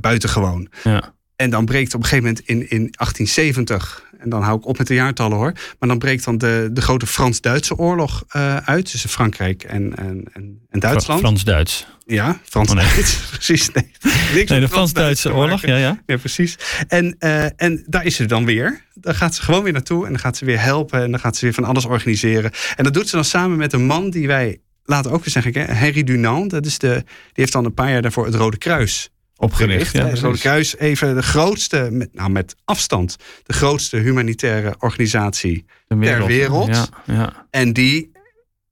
buitengewoon. 0.00 0.68
ja. 0.82 1.14
En 1.36 1.50
dan 1.50 1.64
breekt 1.64 1.94
op 1.94 2.00
een 2.02 2.06
gegeven 2.06 2.24
moment 2.24 2.46
in, 2.46 2.60
in 2.60 2.90
1870, 2.90 4.04
en 4.26 4.32
dan 4.32 4.42
hou 4.42 4.58
ik 4.58 4.66
op 4.66 4.78
met 4.78 4.86
de 4.86 4.94
jaartallen 4.94 5.36
hoor, 5.36 5.52
maar 5.78 5.88
dan 5.88 5.98
breekt 5.98 6.24
dan 6.24 6.38
de, 6.38 6.68
de 6.72 6.80
grote 6.80 7.06
Frans-Duitse 7.06 7.76
oorlog 7.76 8.24
eh, 8.28 8.56
uit 8.56 8.90
tussen 8.90 9.10
Frankrijk 9.10 9.62
en, 9.62 9.94
en, 9.96 10.28
en, 10.70 10.80
Duitsland. 10.80 11.20
Frans-Duits. 11.20 11.86
Ja, 12.06 12.40
Frans-Duits, 12.44 13.16
precies. 13.30 13.70
Nee, 13.72 13.90
niks 14.34 14.50
Nee, 14.50 14.60
de 14.60 14.68
Frans-Duits 14.68 14.72
Frans-Duitse 14.72 15.34
oorlog, 15.34 15.66
ja, 15.66 15.76
ja. 15.76 16.02
Ja, 16.06 16.16
precies. 16.16 16.58
En, 16.88 17.16
eh, 17.18 17.44
en 17.56 17.84
daar 17.86 18.04
is 18.04 18.16
ze 18.16 18.26
dan 18.26 18.44
weer. 18.44 18.84
Daar 18.94 19.14
gaat 19.14 19.34
ze 19.34 19.42
gewoon 19.42 19.62
weer 19.62 19.72
naartoe 19.72 20.04
en 20.04 20.10
dan 20.10 20.20
gaat 20.20 20.36
ze 20.36 20.44
weer 20.44 20.60
helpen 20.60 21.02
en 21.02 21.10
dan 21.10 21.20
gaat 21.20 21.36
ze 21.36 21.44
weer 21.44 21.54
van 21.54 21.64
alles 21.64 21.84
organiseren. 21.84 22.50
En 22.76 22.84
dat 22.84 22.94
doet 22.94 23.08
ze 23.08 23.14
dan 23.14 23.24
samen 23.24 23.56
met 23.56 23.72
een 23.72 23.86
man 23.86 24.10
die 24.10 24.26
wij 24.26 24.60
later 24.84 25.12
ook 25.12 25.24
weer 25.24 25.42
zeggen, 25.42 25.52
hè, 25.52 25.72
Henry 25.74 26.04
Dunant. 26.04 26.50
Dat 26.50 26.66
is 26.66 26.78
de, 26.78 26.92
die 26.94 27.04
heeft 27.32 27.52
dan 27.52 27.64
een 27.64 27.74
paar 27.74 27.90
jaar 27.90 28.02
daarvoor 28.02 28.26
het 28.26 28.34
Rode 28.34 28.58
Kruis 28.58 29.10
Opgericht. 29.36 29.92
Ja, 29.92 30.06
het 30.06 30.18
Rode. 30.18 30.38
Kruis, 30.38 30.76
even 30.76 31.14
de 31.14 31.22
grootste, 31.22 31.88
met, 31.90 32.14
nou 32.14 32.30
met 32.30 32.56
afstand, 32.64 33.16
de 33.42 33.52
grootste 33.52 33.96
humanitaire 33.96 34.74
organisatie 34.78 35.64
De 35.86 35.98
ter 35.98 36.26
wereld. 36.26 36.66
Ja, 36.66 36.86
ja. 37.04 37.46
en 37.50 37.72
die 37.72 38.12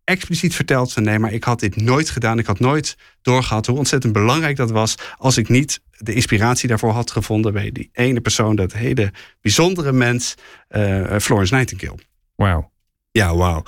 expliciet 0.04 0.54
vertelt 0.54 0.92
van 0.92 1.02
nee, 1.02 1.18
maar 1.18 1.32
ik 1.32 1.44
had 1.44 1.60
dit 1.60 1.76
nooit 1.76 2.10
gedaan. 2.10 2.38
Ik 2.38 2.46
had 2.46 2.58
nooit 2.58 2.96
doorgehad 3.22 3.66
hoe 3.66 3.78
ontzettend 3.78 4.12
belangrijk 4.12 4.56
dat 4.56 4.70
was. 4.70 4.94
Als 5.16 5.36
ik 5.36 5.48
niet 5.48 5.80
de 5.98 6.14
inspiratie 6.14 6.68
daarvoor 6.68 6.92
had 6.92 7.10
gevonden 7.10 7.52
bij 7.52 7.72
die 7.72 7.88
ene 7.92 8.20
persoon, 8.20 8.56
dat 8.56 8.72
hele 8.72 9.12
bijzondere 9.40 9.92
mens, 9.92 10.34
eh, 10.68 11.18
Florence 11.18 11.54
Nightingale. 11.54 11.98
Wauw. 12.36 12.70
Ja, 13.10 13.36
wauw. 13.36 13.62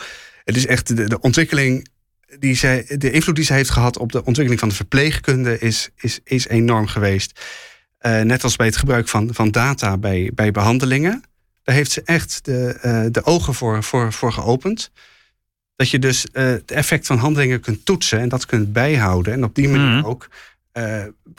Het 0.44 0.56
is 0.56 0.66
echt 0.66 0.96
de, 0.96 1.04
de 1.04 1.20
ontwikkeling. 1.20 1.88
Die 2.38 2.54
zij, 2.54 2.84
de 2.98 3.10
invloed 3.10 3.36
die 3.36 3.44
zij 3.44 3.56
heeft 3.56 3.70
gehad 3.70 3.98
op 3.98 4.12
de 4.12 4.18
ontwikkeling 4.18 4.60
van 4.60 4.68
de 4.68 4.74
verpleegkunde 4.74 5.58
is, 5.58 5.88
is, 5.96 6.20
is 6.24 6.48
enorm 6.48 6.86
geweest. 6.86 7.40
Eh, 7.98 8.20
net 8.20 8.44
als 8.44 8.56
bij 8.56 8.66
het 8.66 8.76
gebruik 8.76 9.08
van, 9.08 9.28
van 9.34 9.50
data 9.50 9.96
bij, 9.98 10.30
bij 10.34 10.50
behandelingen. 10.50 11.22
Daar 11.62 11.74
heeft 11.74 11.90
ze 11.90 12.02
echt 12.04 12.44
de, 12.44 12.78
eh, 12.82 13.04
de 13.10 13.24
ogen 13.24 13.54
voor, 13.54 13.82
voor, 13.82 14.12
voor 14.12 14.32
geopend. 14.32 14.90
Dat 15.76 15.90
je 15.90 15.98
dus 15.98 16.30
eh, 16.30 16.44
het 16.44 16.70
effect 16.70 17.06
van 17.06 17.18
handelingen 17.18 17.60
kunt 17.60 17.84
toetsen 17.84 18.18
en 18.20 18.28
dat 18.28 18.46
kunt 18.46 18.72
bijhouden. 18.72 19.32
En 19.32 19.44
op 19.44 19.54
die 19.54 19.68
manier 19.68 19.96
Mhm. 19.98 20.04
ook 20.06 20.28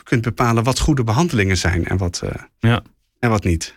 kunt 0.02 0.22
bepalen 0.22 0.64
wat 0.64 0.78
goede 0.78 1.04
behandelingen 1.04 1.56
zijn 1.56 1.84
en 1.86 1.96
wat, 1.96 2.22
Ja. 2.58 2.82
en 3.18 3.30
wat 3.30 3.44
niet. 3.44 3.74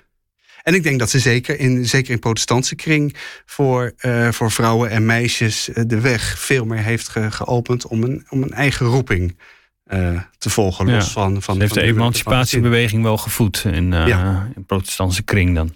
En 0.63 0.74
ik 0.74 0.84
denk 0.84 1.00
dat 1.00 1.10
ze 1.10 1.19
zeker 1.19 1.60
in, 1.60 1.86
zeker 1.86 2.12
in 2.12 2.19
protestantse 2.19 2.76
kring 2.76 3.15
voor, 3.45 3.93
eh, 3.97 4.32
voor 4.32 4.52
vrouwen 4.52 4.89
en 4.89 5.06
meisjes 5.06 5.69
eh, 5.69 5.84
de 5.88 6.00
weg 6.00 6.39
veel 6.39 6.65
meer 6.65 6.84
heeft 6.84 7.08
ge- 7.10 7.32
geopend 7.32 7.88
om 7.88 8.04
een, 8.04 8.26
om 8.30 8.41
een 8.43 8.54
eigen 8.54 8.86
roeping 8.86 9.38
eh, 9.84 10.19
te 10.38 10.50
volgen. 10.50 10.88
Ja. 10.88 10.95
Los 10.95 11.12
van, 11.12 11.41
van, 11.41 11.56
Ze 11.56 11.62
heeft 11.62 11.74
van 11.74 11.82
de 11.84 11.88
emancipatiebeweging 11.89 13.04
wel 13.04 13.17
gevoed 13.17 13.63
in, 13.65 13.91
Ja. 13.91 14.50
in 14.56 14.65
protestantse 14.65 15.24
kring 15.24 15.56
dan. 15.56 15.67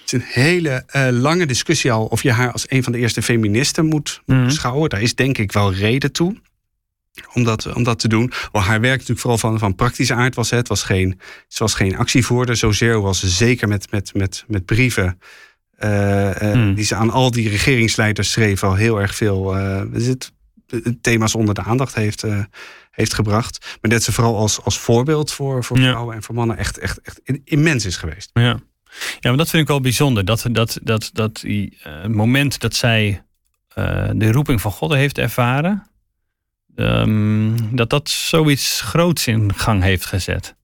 Het 0.00 0.12
is 0.12 0.12
een 0.12 0.24
hele 0.42 0.84
lange 1.12 1.46
discussie 1.46 1.92
al 1.92 2.04
of 2.06 2.22
je 2.22 2.32
haar 2.32 2.52
als 2.52 2.64
een 2.68 2.82
van 2.82 2.92
de 2.92 2.98
eerste 2.98 3.22
feministen 3.22 3.86
moet 3.86 4.22
Mhm. 4.26 4.44
beschouwen. 4.44 4.88
Daar 4.90 5.02
is 5.02 5.14
denk 5.14 5.38
ik 5.38 5.52
wel 5.52 5.72
reden 5.74 6.12
toe. 6.12 6.36
Om 7.32 7.44
dat, 7.44 7.72
om 7.74 7.82
dat 7.82 7.98
te 7.98 8.08
doen. 8.08 8.32
Maar 8.52 8.62
haar 8.62 8.80
werk 8.80 8.92
natuurlijk 8.92 9.20
vooral 9.20 9.38
van, 9.38 9.58
van 9.58 9.74
praktische 9.74 10.14
aard 10.14 10.34
was. 10.34 10.50
hè. 10.50 10.56
Het 10.56 10.68
was 10.68 10.82
geen, 10.82 11.20
ze 11.48 11.58
was 11.62 11.74
geen 11.74 11.96
actievoerder. 11.96 12.56
Zozeer 12.56 13.00
was 13.00 13.18
ze 13.20 13.28
zeker 13.28 13.68
met, 13.68 13.90
met, 13.90 14.14
met, 14.14 14.44
met 14.48 14.64
brieven. 14.64 15.18
eh, 15.76 16.42
eh, 16.42 16.52
Hmm. 16.52 16.74
Die 16.74 16.84
ze 16.84 16.94
aan 16.94 17.10
al 17.10 17.30
die 17.30 17.48
regeringsleiders 17.48 18.30
schreef. 18.30 18.62
Al 18.62 18.74
heel 18.74 19.00
erg 19.00 19.14
veel 19.14 19.56
eh, 19.56 19.82
het, 19.92 20.32
thema's 21.00 21.34
onder 21.34 21.54
de 21.54 21.62
aandacht 21.62 21.94
heeft, 21.94 22.24
heeft 22.90 23.14
gebracht. 23.14 23.76
Maar 23.80 23.90
dat 23.90 24.02
ze 24.02 24.12
vooral 24.12 24.36
als, 24.36 24.62
als 24.62 24.78
voorbeeld 24.78 25.32
voor, 25.32 25.64
voor 25.64 25.78
Ja. 25.78 25.90
vrouwen 25.90 26.14
en 26.14 26.22
voor 26.22 26.34
mannen 26.34 26.56
echt, 26.56 26.78
echt, 26.78 27.00
echt 27.00 27.20
immens 27.44 27.84
is 27.84 27.96
geweest. 27.96 28.30
Ja. 28.32 28.42
ja, 29.20 29.28
maar 29.28 29.36
dat 29.36 29.48
vind 29.50 29.62
ik 29.62 29.68
wel 29.68 29.80
bijzonder. 29.80 30.24
Dat, 30.24 30.46
dat, 30.50 30.78
dat, 30.82 31.10
dat 31.12 31.36
die, 31.40 31.78
moment 32.08 32.60
dat 32.60 32.74
zij 32.74 33.22
de 34.12 34.32
roeping 34.32 34.60
van 34.60 34.70
God 34.72 34.92
heeft 34.92 35.18
ervaren, 35.18 35.86
ehm, 36.76 37.50
dat 37.70 37.90
dat 37.90 38.08
zoiets 38.10 38.80
groots 38.80 39.26
in 39.26 39.52
gang 39.56 39.82
heeft 39.82 40.04
gezet. 40.04 40.54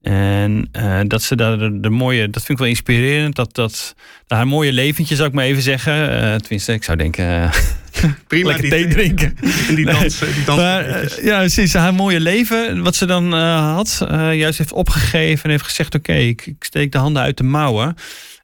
En 0.00 0.68
eh, 0.72 1.00
dat 1.06 1.22
ze 1.22 1.36
daar 1.36 1.58
de, 1.58 1.80
de 1.80 1.90
mooie, 1.90 2.24
dat 2.30 2.42
vind 2.42 2.48
ik 2.48 2.58
wel 2.58 2.66
inspirerend, 2.66 3.36
dat, 3.36 3.54
dat, 3.54 3.94
dat 4.26 4.38
haar 4.38 4.46
mooie 4.46 4.72
leventje, 4.72 5.16
zou 5.16 5.28
ik 5.28 5.34
maar 5.34 5.44
even 5.44 5.62
zeggen. 5.62 6.10
eh, 6.22 6.34
tenminste, 6.34 6.72
ik 6.72 6.84
zou 6.84 6.96
denken, 6.98 7.24
eh, 7.24 7.52
Prima, 8.26 8.46
lekker 8.48 8.62
die 8.62 8.70
thee 8.70 8.88
drinken. 8.88 9.36
En 9.68 9.74
die 9.74 9.84
Nee. 9.84 9.94
dansen. 9.94 10.26
Die 10.34 10.44
dansen 10.44 10.64
Maar 10.64 11.12
ja, 11.24 11.38
precies. 11.38 11.72
Haar 11.74 11.94
mooie 11.94 12.20
leven, 12.20 12.82
wat 12.82 12.94
ze 12.94 13.06
dan 13.06 13.32
had, 13.32 14.06
juist 14.10 14.58
heeft 14.58 14.72
opgegeven 14.72 15.44
en 15.44 15.50
heeft 15.50 15.64
gezegd: 15.64 15.94
Oké, 15.94 16.12
ik, 16.12 16.46
ik 16.46 16.64
steek 16.64 16.92
de 16.92 16.98
handen 16.98 17.22
uit 17.22 17.36
de 17.36 17.42
mouwen. 17.44 17.94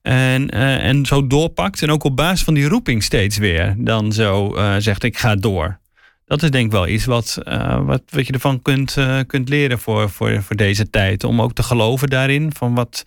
En, 0.03 0.51
en 0.51 1.07
zo 1.07 1.27
doorpakt 1.27 1.83
en 1.83 1.91
ook 1.91 2.05
op 2.05 2.17
basis 2.17 2.45
van 2.45 2.55
die 2.55 2.69
roeping 2.69 3.03
steeds 3.03 3.37
weer 3.39 3.75
dan 3.79 4.13
zo 4.13 4.57
zegt 4.79 5.03
ik 5.03 5.19
ga 5.19 5.35
door. 5.37 5.79
Dat 6.29 6.43
is 6.43 6.51
denk 6.51 6.67
ik 6.67 6.73
wel 6.73 6.89
iets 6.89 7.05
wat, 7.05 7.39
uh, 7.45 7.85
wat, 7.87 8.03
wat 8.09 8.27
je 8.27 8.33
ervan 8.33 8.63
kunt, 8.63 8.97
kunt 9.27 9.49
leren 9.49 9.79
voor, 9.79 10.11
voor, 10.11 10.43
voor 10.43 10.57
deze 10.57 10.91
tijd. 10.91 11.25
Om 11.25 11.43
ook 11.43 11.53
te 11.53 11.63
geloven 11.63 12.09
daarin 12.09 12.53
van 12.55 12.75
wat, 12.75 13.03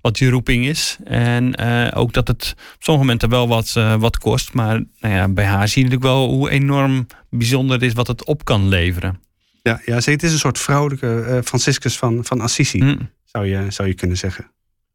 wat 0.00 0.18
je 0.18 0.30
roeping 0.30 0.66
is. 0.66 0.96
En 1.04 1.58
ook 1.94 2.12
dat 2.12 2.28
het 2.28 2.54
op 2.56 2.82
sommige 2.82 3.06
momenten 3.06 3.28
wel 3.28 3.48
wat, 3.48 3.72
wat 3.98 4.18
kost. 4.18 4.52
Maar 4.52 4.84
nou 5.00 5.14
ja, 5.14 5.28
bij 5.28 5.44
haar 5.44 5.68
zie 5.68 5.82
je 5.82 5.88
natuurlijk 5.88 6.14
wel 6.14 6.28
hoe 6.28 6.50
enorm 6.50 7.06
bijzonder 7.30 7.74
het 7.74 7.84
is 7.84 7.92
wat 7.92 8.06
het 8.06 8.24
op 8.24 8.44
kan 8.44 8.68
leveren. 8.68 9.20
Ja, 9.62 9.80
ja 9.84 9.94
het 9.94 10.22
is 10.22 10.32
een 10.32 10.38
soort 10.38 10.58
vrouwelijke 10.58 11.40
Franciscus 11.44 11.96
van, 11.96 12.24
van 12.24 12.40
Assisi, 12.40 12.82
mm. 12.82 13.10
zou, 13.24 13.46
je, 13.46 13.66
zou 13.68 13.88
je 13.88 13.94
kunnen 13.94 14.16
zeggen 14.16 14.50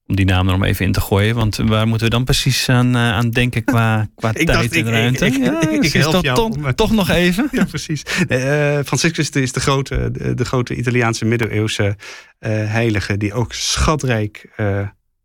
om 0.07 0.15
die 0.15 0.25
naam 0.25 0.47
er 0.47 0.53
om 0.53 0.63
even 0.63 0.85
in 0.85 0.91
te 0.91 1.01
gooien. 1.01 1.35
Want 1.35 1.55
waar 1.55 1.87
moeten 1.87 2.07
we 2.07 2.13
dan 2.13 2.23
precies 2.23 2.69
aan, 2.69 2.95
uh, 2.95 3.11
aan 3.11 3.29
denken 3.29 3.63
qua, 3.63 4.09
qua 4.15 4.31
tijd 4.33 4.47
dacht, 4.47 4.71
en 4.71 4.89
ruimte? 4.89 5.25
Ik, 5.25 5.35
ik, 5.35 5.43
ja, 5.43 5.69
ik, 5.69 5.93
help 5.93 6.23
dat 6.23 6.35
toch, 6.35 6.49
om, 6.49 6.75
toch 6.75 6.91
nog 6.91 7.09
even? 7.09 7.47
Ja, 7.57 7.65
precies. 7.65 8.03
Uh, 8.27 8.79
Franciscus 8.85 9.29
is 9.29 9.51
de 9.51 9.59
grote, 9.59 10.11
de, 10.11 10.33
de 10.33 10.45
grote 10.45 10.75
Italiaanse 10.75 11.25
middeleeuwse 11.25 11.83
uh, 11.83 12.49
heilige... 12.49 13.17
die 13.17 13.33
ook 13.33 13.53
schatrijk... 13.53 14.49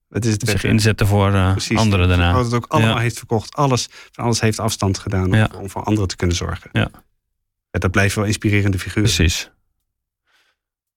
het 0.08 0.24
is 0.24 0.32
het 0.32 0.48
zich 0.48 0.64
inzetten 0.64 1.06
voor 1.06 1.56
anderen 1.74 2.08
daarna. 2.08 2.32
Dat 2.32 2.44
het 2.44 2.54
ook 2.54 2.66
allemaal 2.68 2.94
ja. 2.94 3.00
heeft 3.00 3.18
verkocht. 3.18 3.54
Alles, 3.54 3.88
van 4.12 4.24
alles 4.24 4.40
heeft 4.40 4.60
afstand 4.60 4.98
gedaan 4.98 5.26
om, 5.26 5.34
ja. 5.34 5.50
om 5.60 5.70
voor 5.70 5.82
anderen 5.82 6.08
te 6.08 6.16
kunnen 6.16 6.36
zorgen. 6.36 6.70
Ja. 6.72 6.90
Dat 7.70 7.90
blijven 7.90 8.18
wel 8.18 8.26
inspirerende 8.26 8.78
figuren. 8.78 9.02
Precies. 9.02 9.50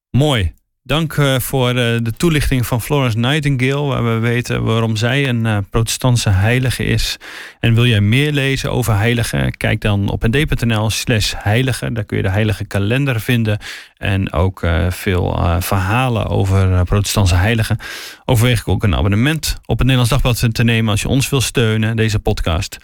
Mooi. 0.10 0.54
Dank 0.89 1.15
uh, 1.15 1.39
voor 1.39 1.69
uh, 1.69 1.75
de 1.75 2.12
toelichting 2.17 2.65
van 2.65 2.82
Florence 2.82 3.17
Nightingale, 3.17 3.88
waar 3.88 4.04
we 4.04 4.19
weten 4.19 4.63
waarom 4.63 4.95
zij 4.95 5.30
een 5.30 5.45
uh, 5.45 5.58
protestantse 5.69 6.30
heilige 6.30 6.84
is. 6.84 7.17
En 7.60 7.73
wil 7.73 7.86
jij 7.86 8.02
meer 8.02 8.32
lezen 8.32 8.71
over 8.71 8.95
heiligen? 8.97 9.58
Kijk 9.58 9.82
dan 9.82 10.10
op 10.10 10.28
nd.nl 10.28 10.89
slash 10.89 11.34
heilige. 11.38 11.91
Daar 11.91 12.04
kun 12.04 12.17
je 12.17 12.23
de 12.23 12.30
heilige 12.30 12.65
kalender 12.65 13.21
vinden. 13.21 13.58
En 13.97 14.34
ook 14.34 14.67
veel 14.89 15.39
verhalen 15.60 16.28
over 16.28 16.84
protestantse 16.84 17.36
heiligen. 17.36 17.78
Overweeg 18.25 18.60
ik 18.60 18.67
ook 18.67 18.84
een 18.84 18.95
abonnement 18.95 19.58
op 19.65 19.78
het 19.78 19.88
Nederlands 19.88 20.10
Dagblad 20.10 20.54
te 20.54 20.63
nemen 20.63 20.91
als 20.91 21.02
je 21.02 21.08
ons 21.08 21.30
wil 21.30 21.41
steunen, 21.41 21.95
deze 21.95 22.19
podcast. 22.19 22.78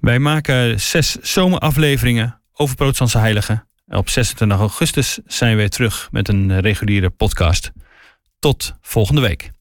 Wij 0.00 0.18
maken 0.18 0.80
zes 0.80 1.16
zomerafleveringen 1.20 2.40
over 2.52 2.76
protestantse 2.76 3.18
heiligen. 3.18 3.64
Op 3.94 4.08
26 4.08 4.58
augustus 4.58 5.18
zijn 5.26 5.50
we 5.50 5.56
weer 5.56 5.70
terug 5.70 6.08
met 6.12 6.28
een 6.28 6.60
reguliere 6.60 7.10
podcast. 7.10 7.72
Tot 8.38 8.74
volgende 8.80 9.20
week. 9.20 9.53